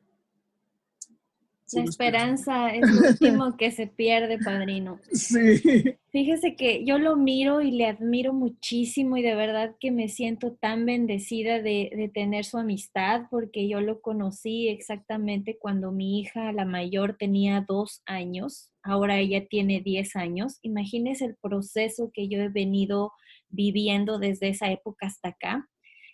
[1.73, 4.99] la esperanza es lo último que se pierde, padrino.
[5.11, 5.95] Sí.
[6.11, 10.53] Fíjese que yo lo miro y le admiro muchísimo y de verdad que me siento
[10.53, 16.51] tan bendecida de, de, tener su amistad porque yo lo conocí exactamente cuando mi hija,
[16.51, 18.71] la mayor, tenía dos años.
[18.81, 20.59] Ahora ella tiene diez años.
[20.61, 23.11] Imagínese el proceso que yo he venido
[23.49, 25.67] viviendo desde esa época hasta acá,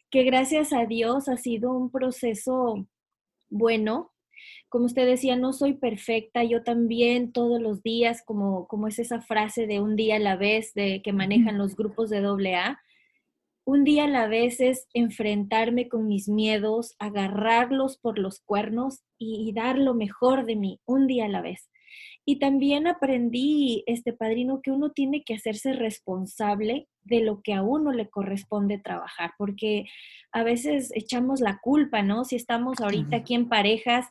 [0.10, 2.88] que gracias a Dios ha sido un proceso
[3.49, 4.12] bueno,
[4.76, 9.21] como usted decía, no soy perfecta, yo también todos los días, como, como es esa
[9.21, 12.78] frase de un día a la vez de que manejan los grupos de AA,
[13.63, 19.47] un día a la vez es enfrentarme con mis miedos, agarrarlos por los cuernos y,
[19.47, 21.69] y, dar lo mejor de mí, un día a la vez.
[22.26, 27.63] Y también aprendí, este padrino, que uno tiene que hacerse responsable de lo que a
[27.63, 29.86] uno le corresponde trabajar, porque
[30.34, 32.26] a veces echamos la culpa, ¿no?
[32.26, 34.07] Si estamos ahorita aquí en parejas,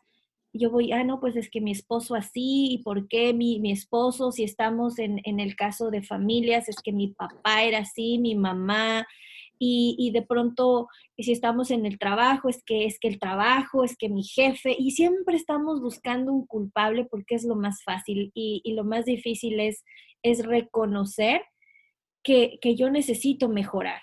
[0.59, 3.73] yo voy, ah, no, pues es que mi esposo así, ¿y por qué mi, mi
[3.73, 4.31] esposo?
[4.31, 8.37] Si estamos en, en, el caso de familias, es que mi papá era así, mi
[8.37, 9.07] mamá,
[9.59, 10.89] y, y, de pronto,
[11.19, 14.77] si estamos en el trabajo, es que es que el trabajo, es que mi jefe,
[14.79, 19.05] y siempre estamos buscando un culpable porque es lo más fácil y, y lo más
[19.05, 19.85] difícil es,
[20.23, 21.43] es reconocer
[22.23, 24.03] que, que yo necesito mejorar.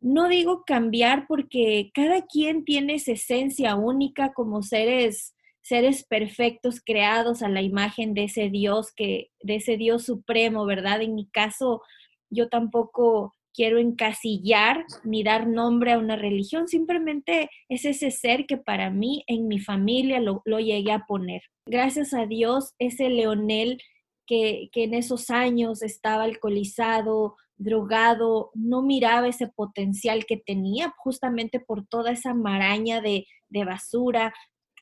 [0.00, 7.42] No digo cambiar porque cada quien tiene esa esencia única como seres seres perfectos creados
[7.42, 11.02] a la imagen de ese Dios que de ese Dios supremo, ¿verdad?
[11.02, 11.82] En mi caso
[12.30, 18.56] yo tampoco quiero encasillar ni dar nombre a una religión, simplemente es ese ser que
[18.56, 21.42] para mí en mi familia lo, lo llegué a poner.
[21.66, 23.82] Gracias a Dios, ese Leonel
[24.26, 31.60] que, que en esos años estaba alcoholizado, drogado, no miraba ese potencial que tenía justamente
[31.60, 34.32] por toda esa maraña de, de basura,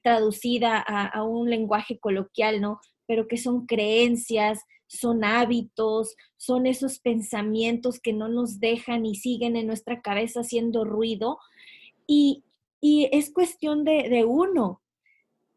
[0.09, 2.81] traducida a, un lenguaje coloquial, ¿no?
[3.07, 9.55] Pero que son creencias, son hábitos, son esos pensamientos que no nos dejan y siguen
[9.55, 11.39] en nuestra cabeza haciendo ruido.
[12.07, 12.43] Y,
[12.81, 14.81] es cuestión de, de, uno.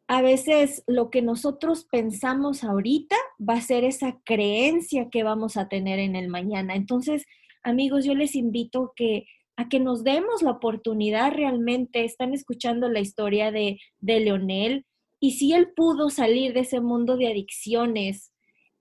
[0.07, 5.69] A veces lo que nosotros pensamos ahorita va a ser esa creencia que vamos a
[5.69, 6.75] tener en el mañana.
[6.75, 7.23] Entonces,
[7.63, 9.27] amigos, yo les invito que
[9.57, 12.03] a que nos demos la oportunidad realmente.
[12.03, 14.85] Están escuchando la historia de, de Leonel
[15.19, 18.33] y si él pudo salir de ese mundo de adicciones,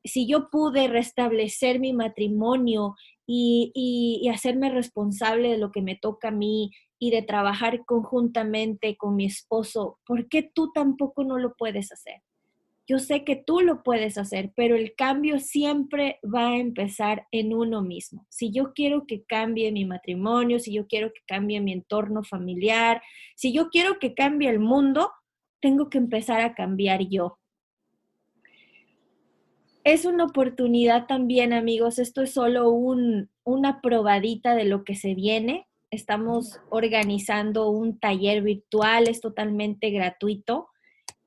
[0.04, 2.94] si yo pude restablecer mi matrimonio
[3.26, 8.96] y, y, hacerme responsable de lo que me toca a mí y de trabajar conjuntamente
[8.96, 12.22] con mi esposo, ¿por qué tú tampoco no lo puedes hacer?
[12.91, 17.55] Yo sé que tú lo puedes hacer, pero el cambio siempre va a empezar en
[17.55, 18.26] uno mismo.
[18.28, 23.01] Si yo quiero que cambie mi matrimonio, si yo quiero que cambie mi entorno familiar,
[23.36, 25.12] si yo quiero que cambie el mundo,
[25.61, 27.38] tengo que empezar a cambiar yo.
[29.84, 32.01] Es una oportunidad también, amigos.
[32.01, 35.68] Esto es solo una probadita de lo que se viene.
[35.93, 40.70] Estamos organizando un taller virtual, es totalmente gratuito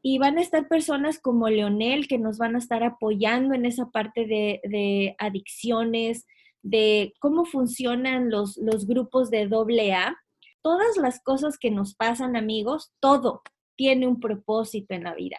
[0.05, 3.89] y van a estar personas como Leonel que nos van a estar apoyando en esa
[3.89, 6.27] parte de, adicciones,
[6.61, 10.15] de cómo funcionan los, los grupos de doble A.
[10.61, 13.41] Todas las cosas que nos pasan, amigos, todo
[13.77, 15.37] tiene un propósito en la vida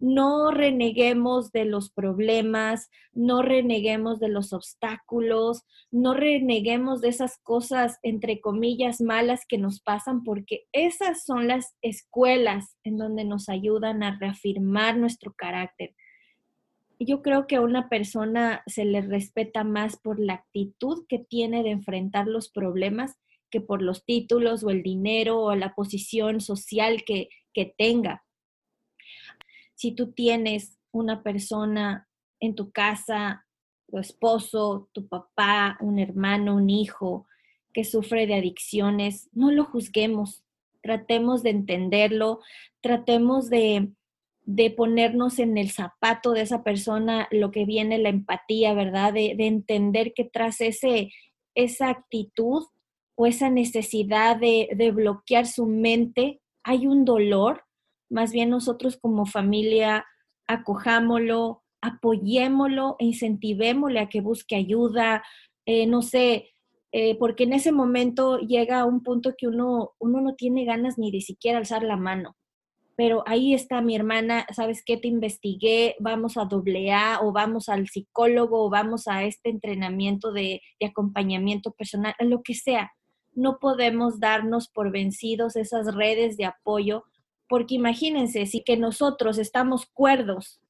[0.00, 7.98] no reneguemos de los problemas, no reneguemos de los obstáculos, no reneguemos de esas cosas,
[8.02, 14.02] entre comillas, malas que nos pasan, porque esas son las escuelas en donde nos ayudan
[14.02, 15.94] a reafirmar nuestro carácter.
[16.98, 21.62] Yo creo que a una persona se le respeta más por la actitud que tiene
[21.62, 23.16] de enfrentar los problemas
[23.50, 28.22] que por los títulos o el dinero o la posición social que, que tenga
[29.80, 32.06] si tú tienes una persona
[32.38, 33.46] en tu casa,
[33.88, 37.26] tu esposo, tu papá, un hermano, un hijo
[37.72, 40.44] que sufre de adicciones, no lo juzguemos,
[40.82, 42.40] tratemos de entenderlo,
[42.82, 43.88] tratemos de,
[44.76, 49.14] ponernos en el zapato de esa persona, lo que viene la empatía, ¿verdad?
[49.14, 51.10] De, de entender que tras ese,
[51.54, 52.64] esa actitud
[53.14, 57.64] o esa necesidad de, de bloquear su mente hay un dolor
[58.10, 60.04] más bien nosotros como familia
[60.46, 65.22] acojámoslo, apoyémoslo incentivémosle a que busque ayuda,
[65.64, 66.50] eh, no sé,
[66.92, 70.98] eh, porque en ese momento llega a un punto que uno, uno no tiene ganas
[70.98, 72.36] ni de siquiera alzar la mano.
[72.96, 74.96] Pero ahí está mi hermana, ¿sabes qué?
[74.96, 80.32] Te investigué, vamos a doble A o vamos al psicólogo o vamos a este entrenamiento
[80.32, 82.92] de, de acompañamiento personal, lo que sea.
[83.32, 87.04] No podemos darnos por vencidos esas redes de apoyo,
[87.50, 90.60] porque imagínense, si que nosotros estamos cuerdos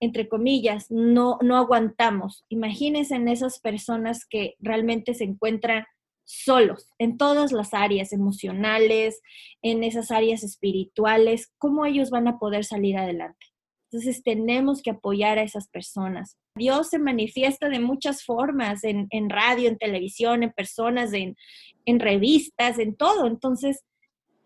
[0.00, 2.46] entre comillas, no, no aguantamos.
[2.48, 5.84] Imagínense en esas personas que realmente se encuentran
[6.24, 9.20] solos en todas las áreas emocionales,
[9.62, 13.46] en esas áreas espirituales, ¿cómo ellos van a poder salir adelante?
[13.90, 16.38] Entonces tenemos que apoyar a esas personas.
[16.54, 21.36] Dios se manifiesta de muchas formas, en, radio, en televisión, en personas, en,
[21.84, 23.26] en, revistas, en todo.
[23.26, 23.82] Entonces,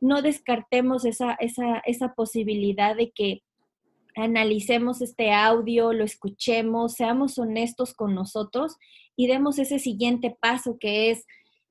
[0.04, 3.42] no descartemos esa, esa, esa posibilidad de que
[4.14, 8.76] analicemos este audio, lo escuchemos, seamos honestos con nosotros
[9.16, 11.24] y demos ese siguiente paso que es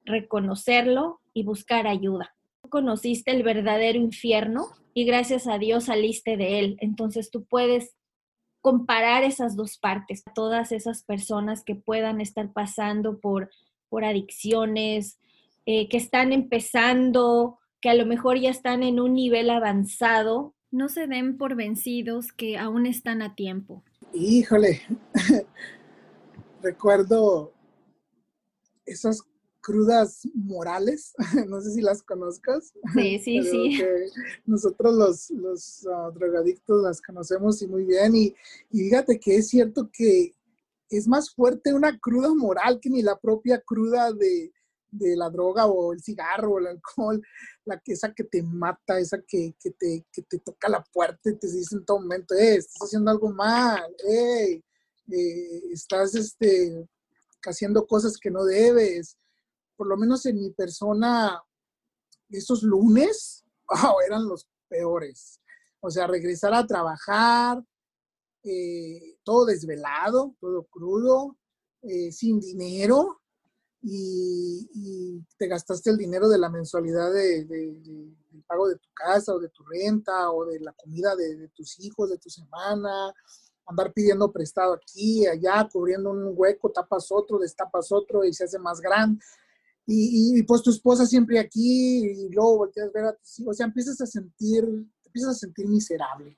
[0.03, 2.35] reconocerlo y buscar ayuda.
[2.69, 4.65] Conociste el verdadero infierno
[4.95, 6.77] y gracias a Dios saliste de él.
[6.79, 7.95] Entonces tú puedes
[8.61, 13.51] comparar esas dos partes, todas esas personas que puedan estar pasando por,
[13.89, 15.19] por adicciones,
[15.67, 20.87] eh, que están empezando, que a lo mejor ya están en un nivel avanzado no
[20.87, 23.83] se den por vencidos que aún están a tiempo.
[24.13, 24.81] Híjole,
[26.61, 27.51] recuerdo
[28.85, 29.21] esas
[29.59, 31.13] crudas morales,
[31.49, 32.71] no sé si las conozcas.
[32.93, 33.77] Sí, sí, sí.
[34.45, 38.33] Nosotros los, los ah, drogadictos las conocemos y muy bien y,
[38.71, 40.33] y fíjate que es cierto que
[40.89, 44.53] es más fuerte una cruda moral que ni la propia cruda de,
[44.93, 47.21] de la droga o el cigarro o el alcohol,
[47.65, 51.29] la que, esa que te mata, esa que, que, te, que te toca la puerta
[51.29, 54.61] y te dice en todo momento, eh, estás haciendo algo mal, eh,
[55.71, 56.87] estás este,
[57.45, 59.17] haciendo cosas que no debes.
[59.75, 61.41] Por lo menos en mi persona,
[62.29, 63.43] esos lunes
[64.07, 65.39] eran los peores.
[65.79, 67.63] O sea, regresar a trabajar,
[68.43, 71.37] eh, todo desvelado, todo crudo,
[72.11, 73.22] sin dinero,
[73.83, 78.15] y, te gastaste el dinero de la mensualidad de, del
[78.47, 82.09] pago de tu casa o de tu renta o de la comida de, tus hijos,
[82.09, 83.13] de tu semana,
[83.65, 88.57] andar pidiendo prestado aquí, allá, cubriendo un hueco, tapas otro, destapas otro y se hace
[88.57, 89.23] más grande.
[89.85, 93.51] Y, y, pues tu esposa siempre aquí y luego volteas a ver a tus hijos,
[93.51, 94.63] o sea, empiezas a sentir,
[95.05, 96.37] empiezas a sentir miserable.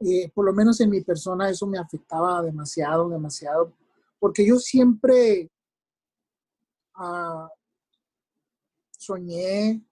[0.00, 3.72] Eh, por lo menos en mi persona eso me afectaba demasiado, demasiado,
[4.20, 5.50] porque yo siempre
[8.90, 9.84] soñé,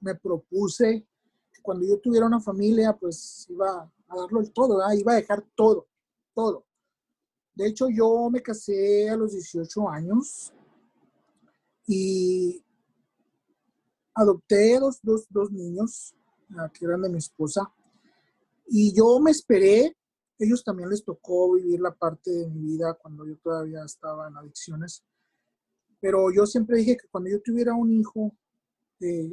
[0.00, 1.06] me propuse
[1.52, 5.44] que cuando yo tuviera una familia, pues iba a darlo el todo, iba a dejar
[5.54, 5.88] todo,
[6.34, 6.64] todo.
[7.54, 10.52] De hecho, yo me casé a los 18 años
[11.86, 12.64] y
[14.14, 16.14] adopté dos, dos, dos niños,
[16.74, 17.72] que eran de mi esposa,
[18.66, 19.96] y yo me esperé,
[20.38, 24.36] ellos también les tocó vivir la parte de mi vida cuando yo todavía estaba en
[24.36, 25.04] adicciones.
[26.02, 28.32] Pero yo siempre dije que cuando yo tuviera un hijo,
[28.98, 29.32] eh,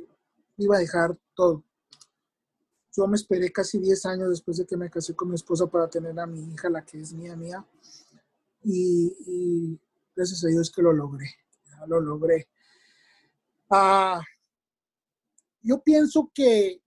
[0.58, 1.64] iba a dejar todo.
[2.96, 5.90] Yo me esperé casi 10 años después de que me casé con mi esposa para
[5.90, 7.66] tener a mi hija, la que es mía, mía.
[8.64, 9.80] Y,
[10.16, 11.26] gracias a Dios que lo logré.
[11.88, 12.48] Lo logré.
[13.72, 14.22] Ah,
[15.64, 16.84] yo pienso que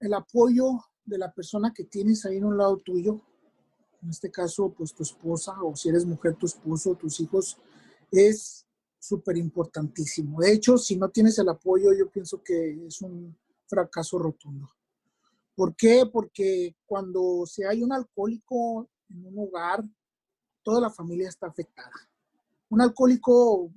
[0.00, 0.70] el apoyo
[1.04, 3.20] de la persona que tienes ahí en un lado tuyo,
[4.02, 7.58] en este caso, pues tu esposa, o si eres mujer, tu esposo, tus hijos,
[8.10, 8.66] es
[8.98, 10.40] súper importantísimo.
[10.40, 13.36] De hecho, si no tienes el apoyo, yo pienso que es un
[13.66, 14.70] fracaso rotundo.
[15.54, 16.04] ¿Por qué?
[16.12, 19.84] Porque cuando se hay un alcohólico en un hogar,
[20.62, 21.92] toda la familia está afectada.
[22.68, 23.72] Un alcohólico,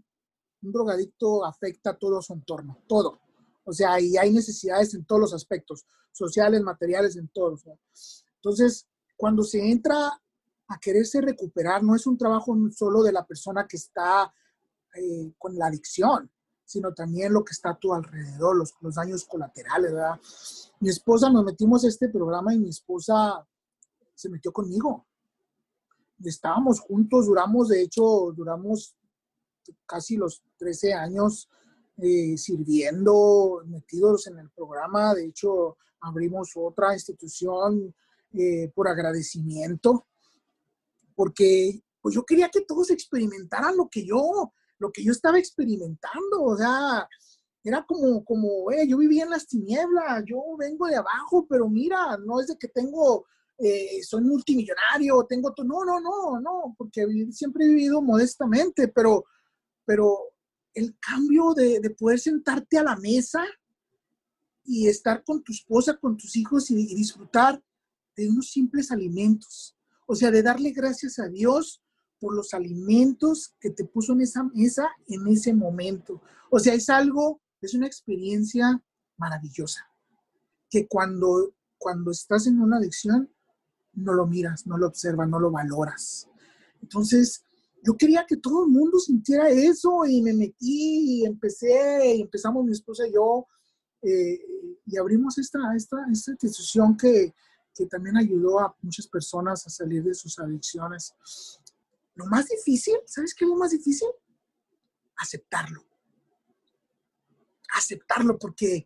[0.61, 3.21] un drogadicto afecta a todo su entorno, todo.
[3.63, 7.63] O sea, y hay necesidades en todos los aspectos, sociales, materiales, en todos.
[8.35, 10.19] Entonces, cuando se entra
[10.69, 11.83] a quererse recuperar.
[11.83, 14.33] No es un trabajo solo de la persona que está
[14.95, 16.31] eh, con la adicción,
[16.63, 20.19] sino también lo que está a tu alrededor, los, los daños colaterales, ¿verdad?
[20.79, 23.45] Mi esposa, nos metimos a este programa y mi esposa
[24.13, 25.05] se metió conmigo.
[26.23, 28.95] Estábamos juntos, duramos, de hecho, duramos
[29.85, 31.49] casi los 13 años
[31.97, 35.15] eh, sirviendo, metidos en el programa.
[35.15, 37.93] De hecho, abrimos otra institución
[38.33, 40.08] eh, por agradecimiento
[41.19, 46.41] porque pues yo quería que todos experimentaran lo que yo, lo que yo estaba experimentando,
[46.41, 47.09] o sea,
[47.61, 52.15] era como, como, eh, yo vivía en las tinieblas, yo vengo de abajo, pero mira,
[52.25, 53.25] no es de que tengo
[53.57, 55.65] eh, soy multimillonario, tengo todo.
[55.67, 59.25] No, no, no, no, porque siempre he vivido modestamente, pero,
[59.83, 60.19] pero
[60.73, 63.43] el cambio de, de poder sentarte a la mesa
[64.63, 67.61] y estar con tu esposa, con tus hijos y, y disfrutar
[68.15, 69.75] de unos simples alimentos.
[70.11, 71.83] O sea, de darle gracias a Dios
[72.19, 76.19] por los alimentos que te puso en esa mesa en ese momento.
[76.49, 78.83] O sea, es algo, es una experiencia
[79.17, 79.87] maravillosa,
[80.67, 83.31] que cuando, cuando estás en una adicción,
[83.93, 86.27] no lo miras, no lo observas, no lo valoras.
[86.81, 87.43] Entonces,
[87.83, 92.65] yo quería que todo el mundo sintiera eso y me metí y empecé, y empezamos
[92.65, 93.45] mi esposa y yo,
[94.01, 94.39] eh,
[94.87, 97.31] y abrimos esta, esta, esta institución que,
[97.79, 101.15] que también ayudó a muchas personas a salir de sus adicciones.
[102.13, 104.09] Lo más difícil, ¿sabes qué es lo más difícil?
[105.15, 105.85] Aceptarlo.
[107.73, 108.85] Aceptarlo porque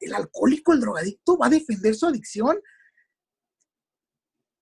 [0.00, 2.60] el alcohólico, el drogadicto va a defender su adicción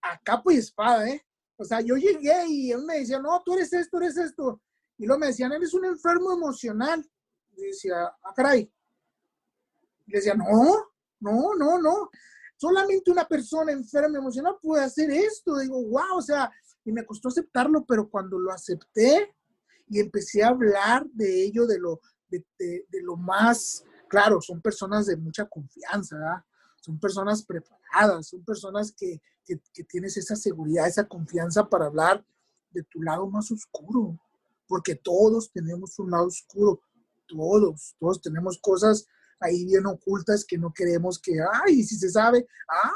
[0.02, 1.26] a capa y espada, ¿eh?
[1.56, 4.60] O sea, yo llegué y él me decía, no, tú eres esto, eres esto.
[4.98, 7.08] Y luego me decían, eres un enfermo emocional.
[7.56, 8.70] Y decía, ah, caray.
[10.06, 12.10] Y decía, no, no, no, no.
[12.62, 15.58] Solamente una persona enferma emocional puede hacer esto.
[15.58, 16.48] Digo, wow, o sea,
[16.84, 19.34] y me costó aceptarlo, pero cuando lo acepté
[19.88, 25.16] y empecé a hablar de ello, de lo, de, lo más, claro, son personas de
[25.16, 26.44] mucha confianza, ¿verdad?
[26.76, 32.24] son personas preparadas, son personas que, que, que tienes esa seguridad, esa confianza para hablar
[32.70, 34.16] de tu lado más oscuro,
[34.68, 36.80] porque todos tenemos un lado oscuro,
[37.26, 39.08] todos, todos tenemos cosas
[39.43, 41.32] ahí bien ocultas que no queremos que,
[41.64, 42.47] ay, si se sabe,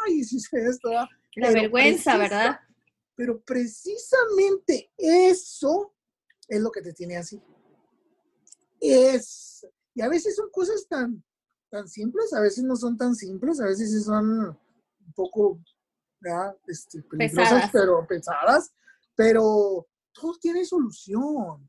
[0.07, 0.91] ay, si se esto.
[1.35, 2.61] La vergüenza, ¿verdad?
[3.15, 5.95] Pero precisamente eso
[6.49, 7.43] es lo que te tiene así.
[8.81, 11.23] Es, y a veces son cosas tan,
[11.71, 15.61] tan simples, a veces no son tan simples, a veces son un poco
[16.67, 18.73] este, peligrosas, pero pesadas,
[19.15, 21.69] pero todo tiene solución.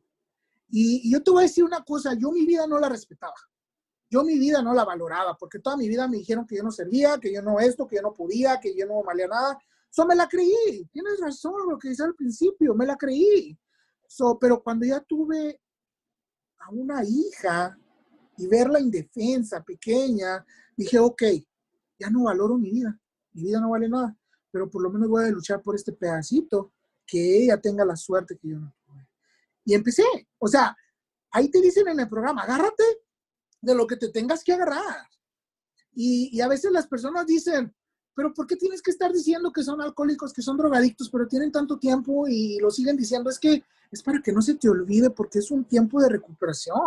[0.69, 3.35] Y, y, yo te voy a decir una cosa, yo mi vida no la respetaba.
[4.09, 6.71] Yo mi vida no la valoraba, porque toda mi vida me dijeron que yo no
[6.71, 9.57] servía, que yo no esto, que yo no podía, que yo no valía nada.
[9.91, 10.87] Eso me la creí.
[10.91, 13.57] Tienes razón lo que dice al principio, me la creí.
[14.07, 15.59] So, pero cuando ya tuve
[16.59, 17.77] a una hija
[18.37, 20.45] y verla indefensa, pequeña,
[20.75, 21.23] dije, ok,
[21.99, 22.97] ya no valoro mi vida.
[23.33, 24.15] Mi vida no vale nada,
[24.49, 26.71] pero por lo menos voy a luchar por este pedacito,
[27.05, 29.07] que ella tenga la suerte que yo no tuve.
[29.65, 30.03] Y empecé.
[30.37, 30.75] O sea,
[31.31, 32.83] ahí te dicen en el programa, agárrate
[33.61, 35.07] de lo que te tengas que agarrar.
[35.93, 37.73] Y, a veces las personas dicen,
[38.13, 41.51] pero ¿por qué tienes que estar diciendo que son alcohólicos, que son drogadictos, pero tienen
[41.51, 43.29] tanto tiempo y lo siguen diciendo?
[43.29, 46.77] Es que es para que no se te olvide porque es un tiempo de recuperación.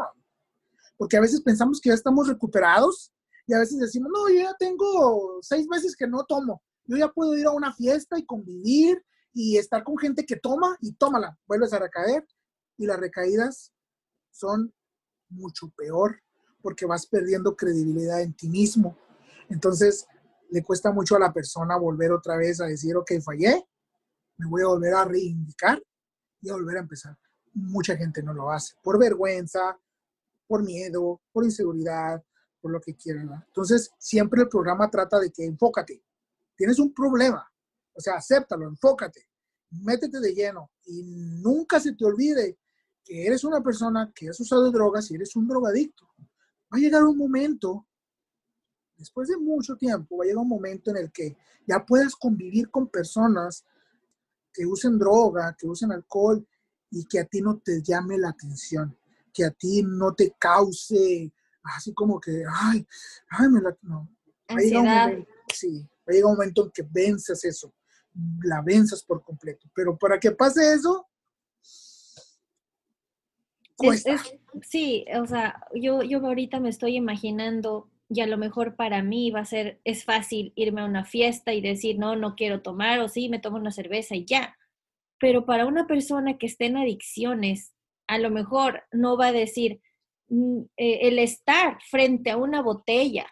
[0.97, 3.13] Porque a veces pensamos que ya estamos recuperados
[3.47, 6.63] y a veces decimos, no, yo ya tengo seis meses que no tomo.
[6.85, 9.03] Yo ya puedo ir a una fiesta y convivir
[9.33, 12.27] y estar con gente que toma y tómala, vuelves a recaer
[12.77, 13.73] y las recaídas
[14.31, 14.73] son
[15.29, 16.21] mucho peor
[16.63, 18.97] porque vas perdiendo credibilidad en ti mismo.
[19.49, 20.07] Entonces,
[20.51, 23.67] le cuesta mucho a la persona volver otra vez a decir, ok, fallé,
[24.37, 25.83] me voy a volver a reivindicar
[26.41, 27.17] y a volver a empezar.
[27.55, 29.79] Mucha gente no lo hace, por vergüenza,
[30.47, 32.23] por miedo, por inseguridad,
[32.61, 33.45] por lo que quieran.
[33.47, 36.03] Entonces, siempre el programa trata de que enfócate.
[36.57, 37.51] Tienes un problema,
[37.95, 39.29] o sea, acéptalo, enfócate,
[39.71, 41.03] métete de lleno y
[41.43, 42.59] nunca se te olvide
[43.05, 46.11] que eres una persona que has usado drogas y eres un drogadicto
[46.73, 47.87] va a llegar un momento,
[48.97, 52.71] después de mucho tiempo, va a llegar un momento en el que ya puedas convivir
[52.71, 53.65] con personas
[54.53, 56.47] que usen droga, que usen alcohol
[56.91, 58.97] y que a ti no te llame la atención,
[59.33, 62.87] que a ti no te cause así como que, ay,
[63.29, 63.77] ay, me la...
[63.83, 64.09] No.
[64.51, 67.73] Va a llegar un momento, sí, va a llegar un momento en que venzas eso,
[68.43, 69.71] la venzas por completo.
[69.75, 71.07] Pero para que pase eso,
[74.63, 79.31] sí, o sea, yo, yo ahorita me estoy imaginando y a lo mejor para mí
[79.31, 82.99] va a ser, es fácil irme a una fiesta y decir, no, no quiero tomar
[82.99, 84.57] o sí, me tomo una cerveza y ya.
[85.21, 87.73] Pero para una persona que esté en adicciones,
[88.09, 89.81] a lo mejor no va a decir
[90.29, 93.27] mm, eh, el estar frente a una botella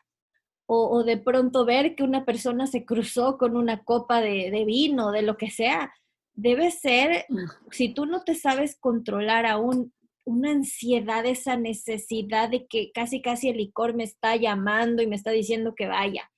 [0.67, 4.65] o, o, de pronto ver que una persona se cruzó con una copa de, de
[4.65, 5.93] vino, de lo que sea.
[6.35, 7.27] Debe ser,
[7.73, 9.93] si tú no te sabes controlar aún
[10.29, 15.17] una ansiedad, esa necesidad de que casi, casi el licor me está llamando y me
[15.17, 16.31] está diciendo que vaya.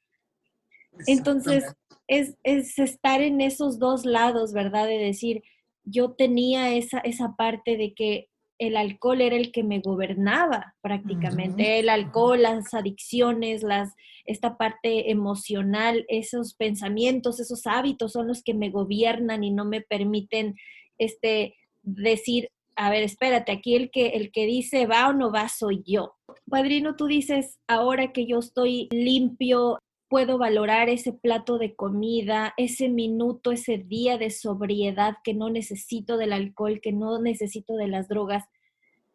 [1.07, 1.65] Entonces,
[2.07, 4.87] es, es, estar en esos dos lados, ¿verdad?
[4.87, 5.43] De decir,
[5.83, 8.29] yo tenía esa, esa parte de que
[8.59, 11.81] el alcohol era el que me gobernaba prácticamente.
[11.81, 13.93] El alcohol, las adicciones, las,
[14.25, 19.81] esta parte emocional, esos pensamientos, esos hábitos son los que me gobiernan y no me
[19.81, 20.55] permiten
[20.99, 25.49] este, decir, a ver, espérate, aquí el que, el que dice va o no va
[25.49, 26.15] soy yo.
[26.49, 32.89] Padrino, tú dices, ahora que yo estoy limpio, puedo valorar ese plato de comida, ese
[32.89, 38.09] minuto, ese día de sobriedad que no necesito del alcohol, que no necesito de las
[38.09, 38.45] drogas.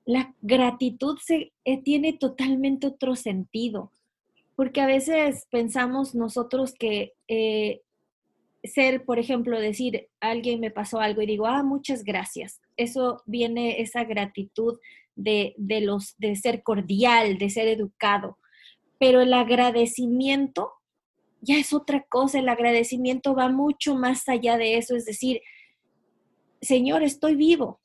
[0.06, 3.92] La gratitud se, eh, tiene totalmente otro sentido,
[4.56, 7.82] porque a veces pensamos nosotros que eh,
[8.68, 12.62] ser, por ejemplo, decir, alguien me pasó algo y digo, ah, muchas gracias.
[12.78, 14.80] Eso viene, esa gratitud
[15.16, 18.38] de, de, los, de ser cordial, de ser educado.
[19.00, 20.72] Pero el agradecimiento
[21.46, 25.42] ya es otra cosa, el agradecimiento va mucho más allá de eso, es decir,
[26.62, 27.80] Señor, estoy vivo,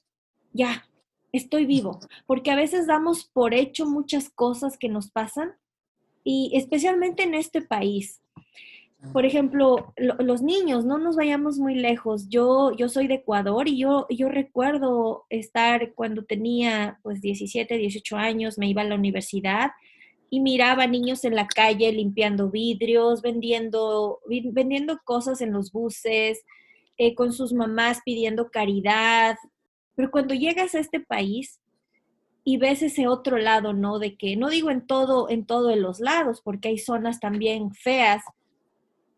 [0.52, 0.88] ya,
[1.32, 5.52] estoy vivo, porque a veces damos por hecho muchas cosas que nos pasan
[6.24, 8.19] y especialmente en este país.
[9.12, 12.28] Por ejemplo, los niños, no nos vayamos muy lejos.
[12.28, 18.16] Yo, yo soy de Ecuador y yo, yo recuerdo estar cuando tenía pues 17, 18
[18.16, 19.70] años, me iba a la universidad
[20.28, 24.20] y miraba niños en la calle limpiando vidrios, vendiendo,
[24.52, 26.44] vendiendo cosas en los buses,
[26.98, 29.36] eh, con sus mamás pidiendo caridad.
[29.96, 31.58] Pero cuando llegas a este país
[32.44, 33.98] y ves ese otro lado, ¿no?
[33.98, 38.22] De que, no digo en todo, en todos los lados, porque hay zonas también feas,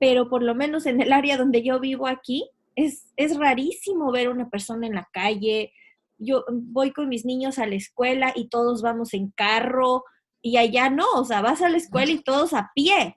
[0.02, 4.30] pero por lo menos en el área donde yo vivo aquí, es, es rarísimo ver
[4.30, 5.72] una persona en la calle.
[6.18, 10.02] Yo voy con mis niños a la escuela y todos vamos en carro,
[10.42, 13.16] y allá no, o sea, vas a la escuela y todos a pie.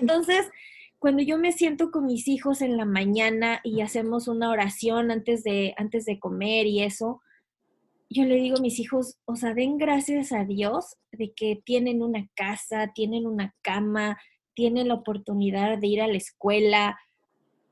[0.00, 0.50] Entonces,
[0.98, 5.44] cuando yo me siento con mis hijos en la mañana y hacemos una oración antes
[5.44, 7.20] de, antes de comer y eso,
[8.10, 12.02] yo le digo a mis hijos, o sea, den gracias a Dios de que tienen
[12.02, 14.18] una casa, tienen una cama,
[14.56, 16.98] tienen la oportunidad de ir a la escuela.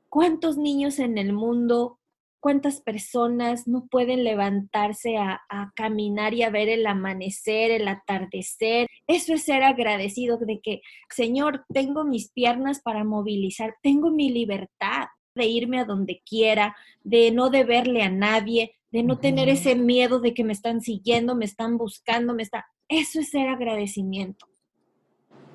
[0.07, 1.99] ¿Cuántos niños en el mundo
[2.45, 5.41] cuántas personas no pueden levantarse a,
[5.75, 8.87] caminar y a ver el amanecer, el atardecer.
[9.07, 15.07] Eso es ser agradecido de que, Señor, tengo mis piernas para movilizar, tengo mi libertad
[15.33, 20.19] de irme a donde quiera, de no deberle a nadie, de no tener ese miedo
[20.19, 22.67] de que me están siguiendo, me están buscando, me está...
[22.87, 24.45] Eso es ser agradecimiento.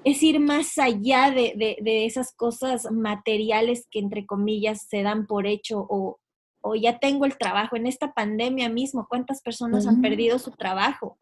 [0.04, 5.46] Es ir más allá de, de esas cosas materiales que entre comillas se dan por
[5.46, 6.18] hecho o,
[6.62, 7.76] o ya tengo el trabajo.
[7.76, 11.18] En esta pandemia mismo, ¿cuántas personas han perdido su trabajo?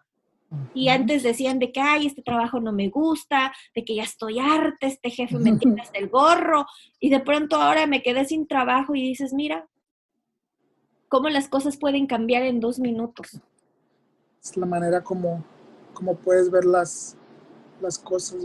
[0.73, 4.39] Y antes decían de que, ay, este trabajo no me gusta, de que ya estoy
[4.39, 6.65] harta, este jefe me tiene hasta el gorro,
[6.99, 9.69] y de pronto ahora me quedé sin trabajo y dices, mira,
[11.09, 13.43] cómo las cosas pueden cambiar en dos minutos.
[14.43, 15.45] Es la manera como,
[15.93, 17.19] como puedes ver las,
[17.81, 18.45] las cosas,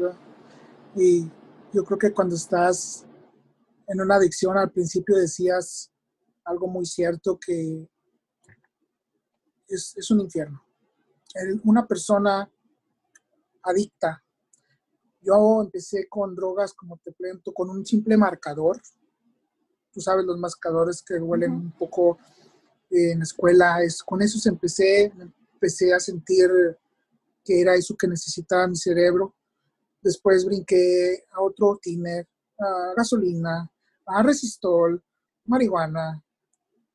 [0.96, 1.30] Y
[1.74, 3.06] yo creo que cuando estás
[3.88, 5.92] en una adicción, al principio decías,
[6.46, 7.88] algo muy cierto que
[9.68, 10.64] es, un infierno.
[11.64, 12.50] Una persona
[13.64, 14.24] adicta.
[15.22, 18.82] Yo empecé con drogas, como te pregunto, con un simple marcador.
[19.92, 22.18] Tú sabes, los marcadores que huelen un poco
[22.90, 25.12] en la escuela, es, con esos empecé,
[25.54, 26.50] empecé a sentir
[27.44, 29.36] que era eso que necesitaba mi cerebro.
[30.02, 32.28] Después brinqué a otro tiner,
[32.60, 33.70] a gasolina,
[34.06, 35.02] a resistol,
[35.46, 36.24] marihuana,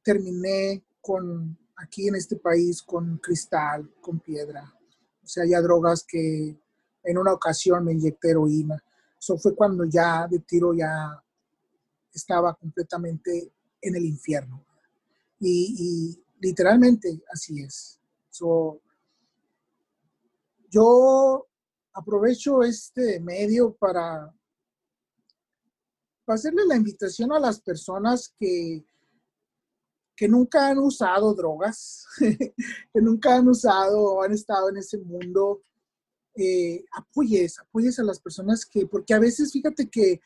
[0.03, 4.75] terminé con, aquí en este país con cristal, con piedra.
[5.23, 6.59] O sea, ya drogas que
[7.03, 8.83] en una ocasión me inyecté heroína.
[9.19, 11.23] Eso fue cuando ya de tiro ya
[12.13, 14.65] estaba completamente en el infierno.
[15.41, 17.99] Y, literalmente así es.
[20.71, 21.47] Yo
[21.93, 24.33] aprovecho este medio para,
[26.27, 28.85] hacerle la invitación a las personas que
[30.19, 35.62] que nunca han usado drogas, que nunca han usado o han estado en ese mundo,
[36.35, 40.21] eh, apoyes, apoyes a las personas que, porque a veces fíjate que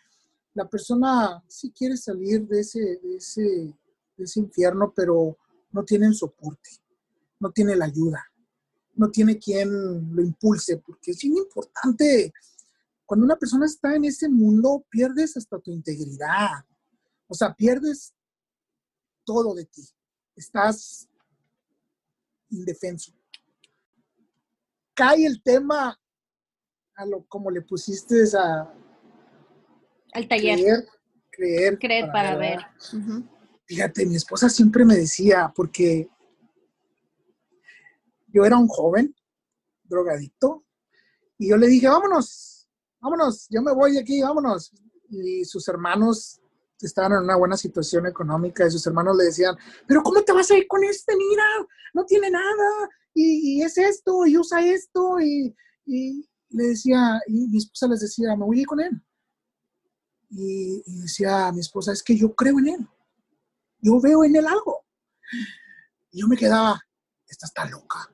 [0.55, 3.43] la persona sí quiere salir de ese, de ese,
[4.16, 5.36] de ese infierno, pero
[5.72, 6.70] no tiene el soporte,
[7.38, 8.32] no tiene la ayuda,
[8.95, 12.32] no tiene quien lo impulse, porque es bien importante.
[13.07, 16.64] Cuando una persona está en ese mundo, pierdes hasta tu integridad.
[17.26, 18.14] O sea, pierdes
[19.24, 19.82] todo de ti.
[20.36, 21.09] Estás
[22.51, 23.12] indefenso.
[24.95, 25.99] Cae el tema
[26.95, 28.72] a lo como le pusiste a
[30.12, 30.59] al taller.
[30.59, 30.88] Creer,
[31.30, 32.61] creer, creer para, ver.
[33.64, 36.09] Fíjate, mi esposa siempre me decía, porque
[38.33, 39.14] yo era un joven
[39.85, 40.64] drogadicto
[41.39, 42.68] y yo le dije, vámonos,
[43.01, 44.72] vámonos, yo me voy de aquí, vámonos.
[45.09, 46.41] Y sus hermanos
[46.80, 49.57] estaban en una buena situación económica y sus hermanos le decían,
[49.87, 51.14] pero ¿cómo te vas a ir con este?
[51.16, 51.45] Mira,
[51.95, 55.55] no tiene nada y, es esto y usa esto y,
[55.85, 59.03] y, le decía, y mi esposa les decía, me voy a ir con él.
[60.30, 62.89] Y, y decía mi esposa, es que yo creo en él,
[63.80, 64.85] yo veo en él algo.
[66.11, 66.80] Y yo me quedaba,
[67.26, 68.11] esta está loca.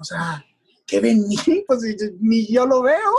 [0.00, 0.42] O sea,
[0.86, 1.36] ¿qué ven mí?
[1.66, 1.80] Pues
[2.20, 3.12] ni yo lo veo,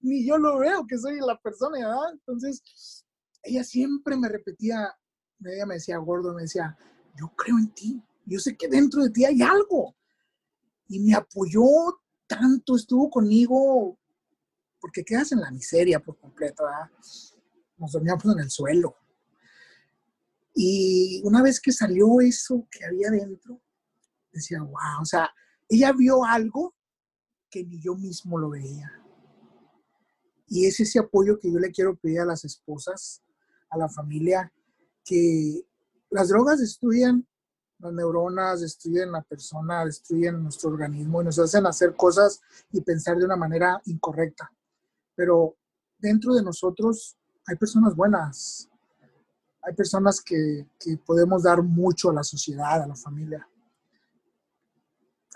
[0.00, 2.12] ni yo lo veo, que soy la persona, ¿verdad?
[2.12, 3.04] Entonces,
[3.42, 4.94] ella siempre me repetía,
[5.40, 6.76] ella me decía, gordo, me decía,
[7.18, 9.96] yo creo en ti, yo sé que dentro de ti hay algo.
[10.86, 11.64] Y me apoyó
[12.26, 13.98] tanto, estuvo conmigo,
[14.80, 16.90] porque quedas en la miseria por completo, ¿verdad?
[17.78, 18.94] Nos dormíamos en el suelo.
[20.54, 23.62] Y una vez que salió eso que había dentro,
[24.30, 25.30] decía, wow, o sea,
[25.68, 26.74] ella vio algo
[27.50, 28.92] que ni yo mismo lo veía.
[30.46, 33.22] Y es ese apoyo que yo le quiero pedir a las esposas,
[33.70, 34.52] a la familia,
[35.04, 35.62] que
[36.10, 37.26] las drogas destruyen
[37.78, 42.40] las neuronas, destruyen la persona, destruyen nuestro organismo y nos hacen hacer cosas
[42.72, 44.50] y pensar de una manera incorrecta.
[45.14, 45.56] Pero
[45.98, 47.16] dentro de nosotros
[47.46, 48.68] hay personas buenas,
[49.62, 53.48] hay personas que, que podemos dar mucho a la sociedad, a la familia.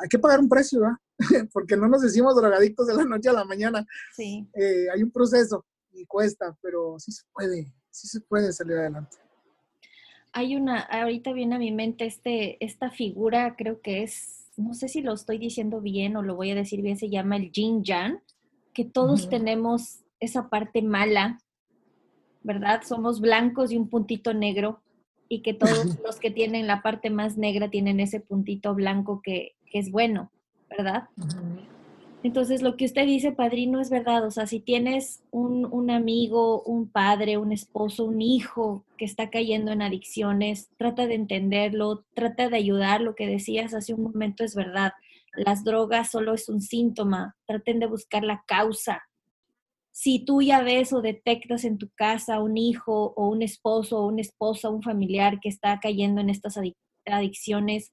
[0.02, 0.96] Hay que pagar un precio, ¿verdad?
[1.52, 3.86] porque no nos decimos drogadictos de la noche a la mañana.
[4.16, 4.46] Sí.
[4.54, 9.16] Eh, hay un proceso y cuesta, pero sí se puede, sí se puede salir adelante.
[10.32, 14.88] Hay una, ahorita viene a mi mente este, esta figura, creo que es, no sé
[14.88, 17.84] si lo estoy diciendo bien o lo voy a decir bien, se llama el Jin
[17.84, 18.22] Yang,
[18.72, 21.38] que todos tenemos esa parte mala,
[22.42, 22.82] ¿verdad?
[22.82, 24.82] Somos blancos y un puntito negro,
[25.32, 29.54] y que todos los que tienen la parte más negra tienen ese puntito blanco que,
[29.72, 30.30] que es bueno.
[30.76, 31.08] ¿verdad?
[32.22, 34.24] Entonces, lo que usted dice, padrino, es verdad.
[34.24, 39.72] O sea, si tienes un, amigo, un padre, un esposo, un hijo que está cayendo
[39.72, 43.00] en adicciones, trata de entenderlo, trata de ayudar.
[43.00, 44.92] Lo que decías hace un momento es verdad.
[45.34, 47.36] Las drogas solo es un síntoma.
[47.46, 49.02] Traten de buscar la causa.
[49.90, 54.06] Si tú ya ves o detectas en tu casa un hijo o un esposo o
[54.06, 56.56] una esposa, un familiar que está cayendo en estas
[57.04, 57.92] adicciones,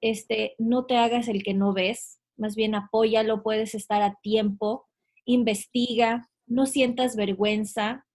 [0.00, 4.86] este, no te hagas el que no ves, más bien apóyalo, puedes estar a tiempo,
[5.24, 8.06] investiga, no sientas vergüenza,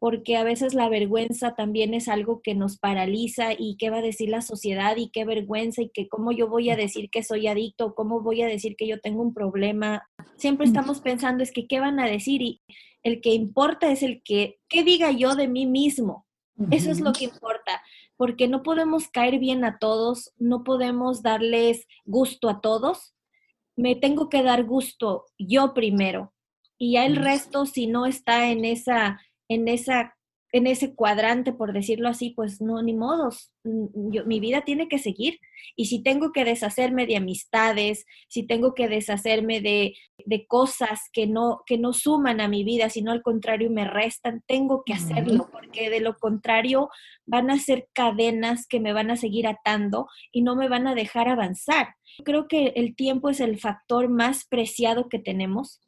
[0.00, 4.02] porque a veces la vergüenza también es algo que nos paraliza y qué va a
[4.02, 7.48] decir la sociedad y qué vergüenza y que cómo yo voy a decir que soy
[7.48, 10.08] adicto, cómo voy a decir que yo tengo un problema.
[10.36, 12.60] Siempre estamos pensando es que qué van a decir y
[13.02, 16.26] el que importa es el que, ¿qué diga yo de mí mismo?
[16.70, 17.82] Eso es lo que importa
[18.18, 23.14] porque no podemos caer bien a todos, no podemos darles gusto a todos.
[23.76, 26.34] Me tengo que dar gusto yo primero
[26.76, 30.17] y ya el resto si no está en esa en esa
[30.52, 33.52] en ese cuadrante, por decirlo así, pues no, ni modos.
[33.64, 35.38] Mm, yo, mi vida tiene que seguir.
[35.76, 39.94] Y si tengo que deshacerme de amistades, si tengo que deshacerme de,
[40.24, 44.42] de cosas que no, que no suman a mi vida, sino al contrario me restan,
[44.46, 46.88] tengo que hacerlo, porque de lo contrario
[47.26, 50.94] van a ser cadenas que me van a seguir atando y no me van a
[50.94, 51.94] dejar avanzar.
[52.24, 55.80] Creo que el tiempo es el factor más preciado que tenemos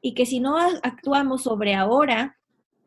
[0.00, 2.36] y que si no actuamos sobre ahora,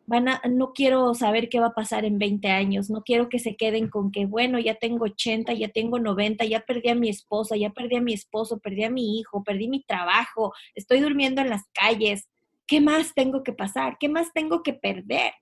[0.08, 3.90] no quiero saber qué va a pasar en 20 años, no quiero que se queden
[3.90, 7.72] con que, bueno, ya tengo 80, ya tengo 90, ya perdí a mi esposa, ya
[7.72, 11.64] perdí a mi esposo, perdí a mi hijo, perdí mi trabajo, estoy durmiendo en las
[11.74, 12.30] calles,
[12.66, 13.98] ¿qué más tengo que pasar?
[14.00, 15.34] ¿Qué más tengo que perder?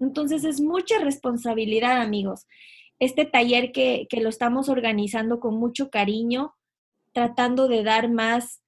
[0.00, 2.46] Entonces es mucha responsabilidad, amigos.
[2.98, 6.54] Este taller que, que lo estamos organizando con mucho cariño,
[7.12, 8.62] tratando de dar más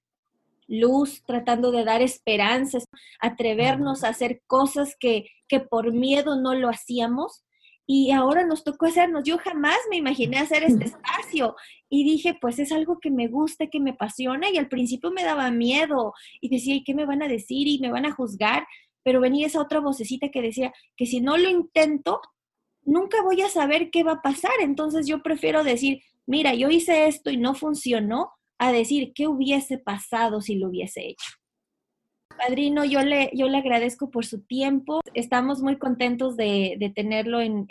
[0.66, 2.84] luz, tratando de dar esperanzas,
[3.20, 7.44] atrevernos a hacer cosas que, que por miedo no lo hacíamos.
[7.84, 9.24] Y ahora nos tocó hacernos.
[9.24, 11.56] Yo jamás me imaginé hacer este espacio
[11.90, 15.24] y dije, pues es algo que me gusta, que me apasiona y al principio me
[15.24, 17.66] daba miedo y decía, ¿y qué me van a decir?
[17.66, 18.66] Y me van a juzgar.
[19.02, 22.20] Pero venía esa otra vocecita que decía que si no lo intento,
[22.84, 24.52] nunca voy a saber qué va a pasar.
[24.60, 29.78] Entonces yo prefiero decir, mira, yo hice esto y no funcionó, a decir qué hubiese
[29.78, 31.32] pasado si lo hubiese hecho.
[32.36, 35.00] Padrino, yo le, yo le agradezco por su tiempo.
[35.14, 37.66] Estamos muy contentos de, tenerlo en,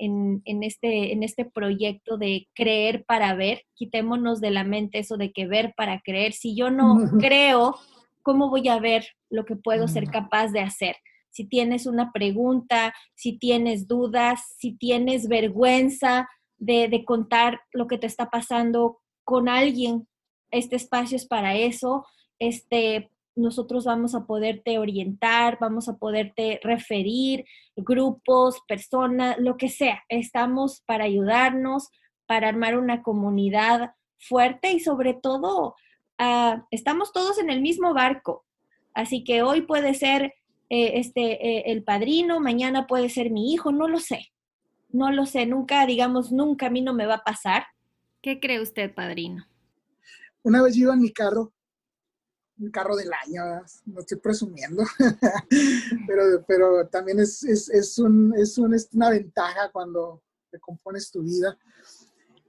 [0.45, 3.63] este, en este proyecto de creer para ver.
[3.75, 6.33] Quitémonos de la mente eso de que ver para creer.
[6.33, 7.75] Si yo no creo,
[8.21, 10.11] ¿cómo voy a ver lo que puedo ser mm.
[10.11, 10.95] capaz de hacer?
[11.29, 17.97] Si tienes una pregunta, si tienes dudas, si tienes vergüenza de, de contar lo que
[17.97, 20.07] te está pasando con alguien
[20.51, 22.05] este espacio es para eso,
[22.39, 27.45] este, nosotros vamos a poderte orientar, vamos a poderte referir,
[27.75, 30.03] grupos, personas, lo que sea.
[30.09, 31.89] Estamos para ayudarnos,
[32.25, 35.75] para armar una comunidad fuerte y sobre todo,
[36.19, 38.45] uh, estamos todos en el mismo barco.
[38.93, 40.33] Así que hoy puede ser
[40.69, 44.31] eh, este, eh, el padrino, mañana puede ser mi hijo, no lo sé.
[44.89, 47.65] No lo sé, nunca, digamos, nunca a mí no me va a pasar.
[48.21, 49.45] ¿Qué cree usted, padrino?
[50.43, 51.53] Una vez yo iba en mi carro,
[52.57, 54.83] un carro del año, no estoy presumiendo,
[56.07, 61.11] pero, pero también es, es, es, un, es, un, es una ventaja cuando te compones
[61.11, 61.57] tu vida.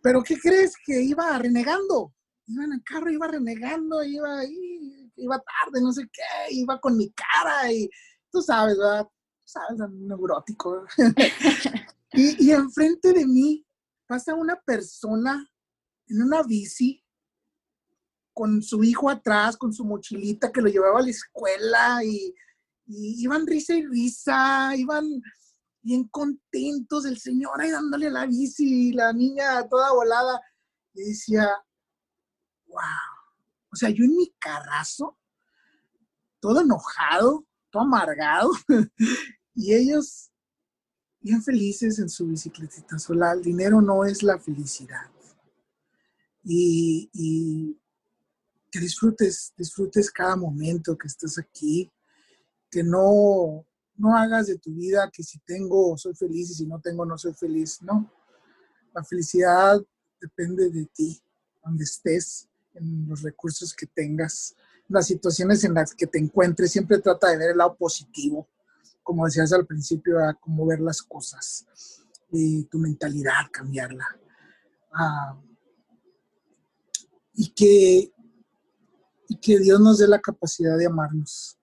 [0.03, 0.75] Pero ¿qué crees?
[0.85, 2.15] Que iba renegando,
[2.47, 4.45] iba en el carro, iba renegando, iba,
[5.17, 7.89] iba tarde, no sé qué, iba con mi cara y
[8.31, 9.05] tú sabes, ¿verdad?
[9.05, 10.85] Tú sabes, neurótico.
[12.13, 13.67] y, y enfrente de mí
[14.07, 15.49] pasa una persona
[16.09, 17.03] en una bici
[18.33, 22.35] con su hijo atrás, con su mochilita que lo llevaba a la escuela y,
[22.87, 25.05] iban risa y risa, iban
[25.81, 30.41] bien contentos, el señor ahí dándole la bici, la niña toda volada.
[30.95, 31.49] Y decía,
[32.67, 32.79] wow,
[33.73, 35.19] o sea, yo en mi carrazo,
[36.41, 38.51] todo enojado, todo amargado,
[39.55, 40.31] y ellos
[41.21, 43.33] bien felices en su bicicletita sola.
[43.33, 45.11] El dinero no es la felicidad.
[46.45, 47.79] y
[48.73, 51.93] que disfrutes, disfrutes cada momento que estás aquí,
[52.71, 53.67] que no,
[53.97, 57.19] no hagas de tu vida que si tengo soy feliz y si no tengo no
[57.19, 58.11] soy feliz, no.
[58.95, 59.79] La felicidad
[60.19, 61.23] depende de ti,
[61.63, 64.57] donde estés, en los recursos que tengas,
[64.89, 68.49] las situaciones en las que te encuentres, siempre trata de ver el lado positivo,
[69.03, 71.67] como decías al principio, a cómo ver las cosas,
[72.31, 74.07] y tu mentalidad, cambiarla.
[74.95, 75.39] Ah,
[77.35, 78.13] y que
[79.37, 81.57] que Dios nos dé la capacidad de amarnos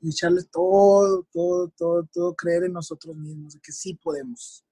[0.00, 4.64] y echarle todo, todo, todo, todo, creer en nosotros mismos, de que sí podemos.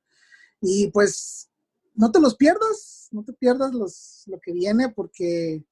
[0.61, 1.49] Y pues
[1.95, 5.65] no te los pierdas, no te pierdas los, lo que viene porque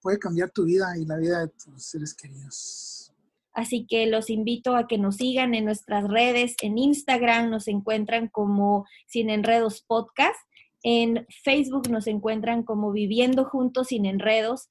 [0.00, 3.12] puede cambiar tu vida y la vida de tus seres queridos.
[3.52, 6.56] Así que los invito a que nos sigan en nuestras redes.
[6.60, 10.38] En Instagram nos encuentran como Sin Enredos Podcast.
[10.82, 14.68] En Facebook nos encuentran como Viviendo Juntos Sin Enredos.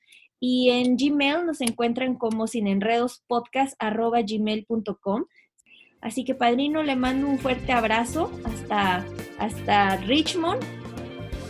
[0.47, 5.25] Y en Gmail nos encuentran como sinenredospodcast.gmail.com.
[6.01, 9.03] Así que, padrino, le mando un fuerte abrazo hasta,
[9.39, 10.61] hasta Richmond.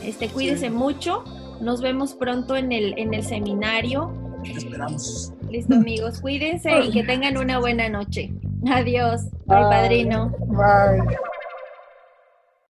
[0.01, 1.25] Este, cuídese mucho.
[1.59, 4.13] Nos vemos pronto en el, en el seminario.
[4.45, 5.33] esperamos.
[5.51, 6.21] Listo, amigos.
[6.21, 8.33] Cuídense y que tengan una buena noche.
[8.65, 9.23] Adiós.
[9.45, 10.29] Bye, padrino.
[10.47, 11.17] Bye.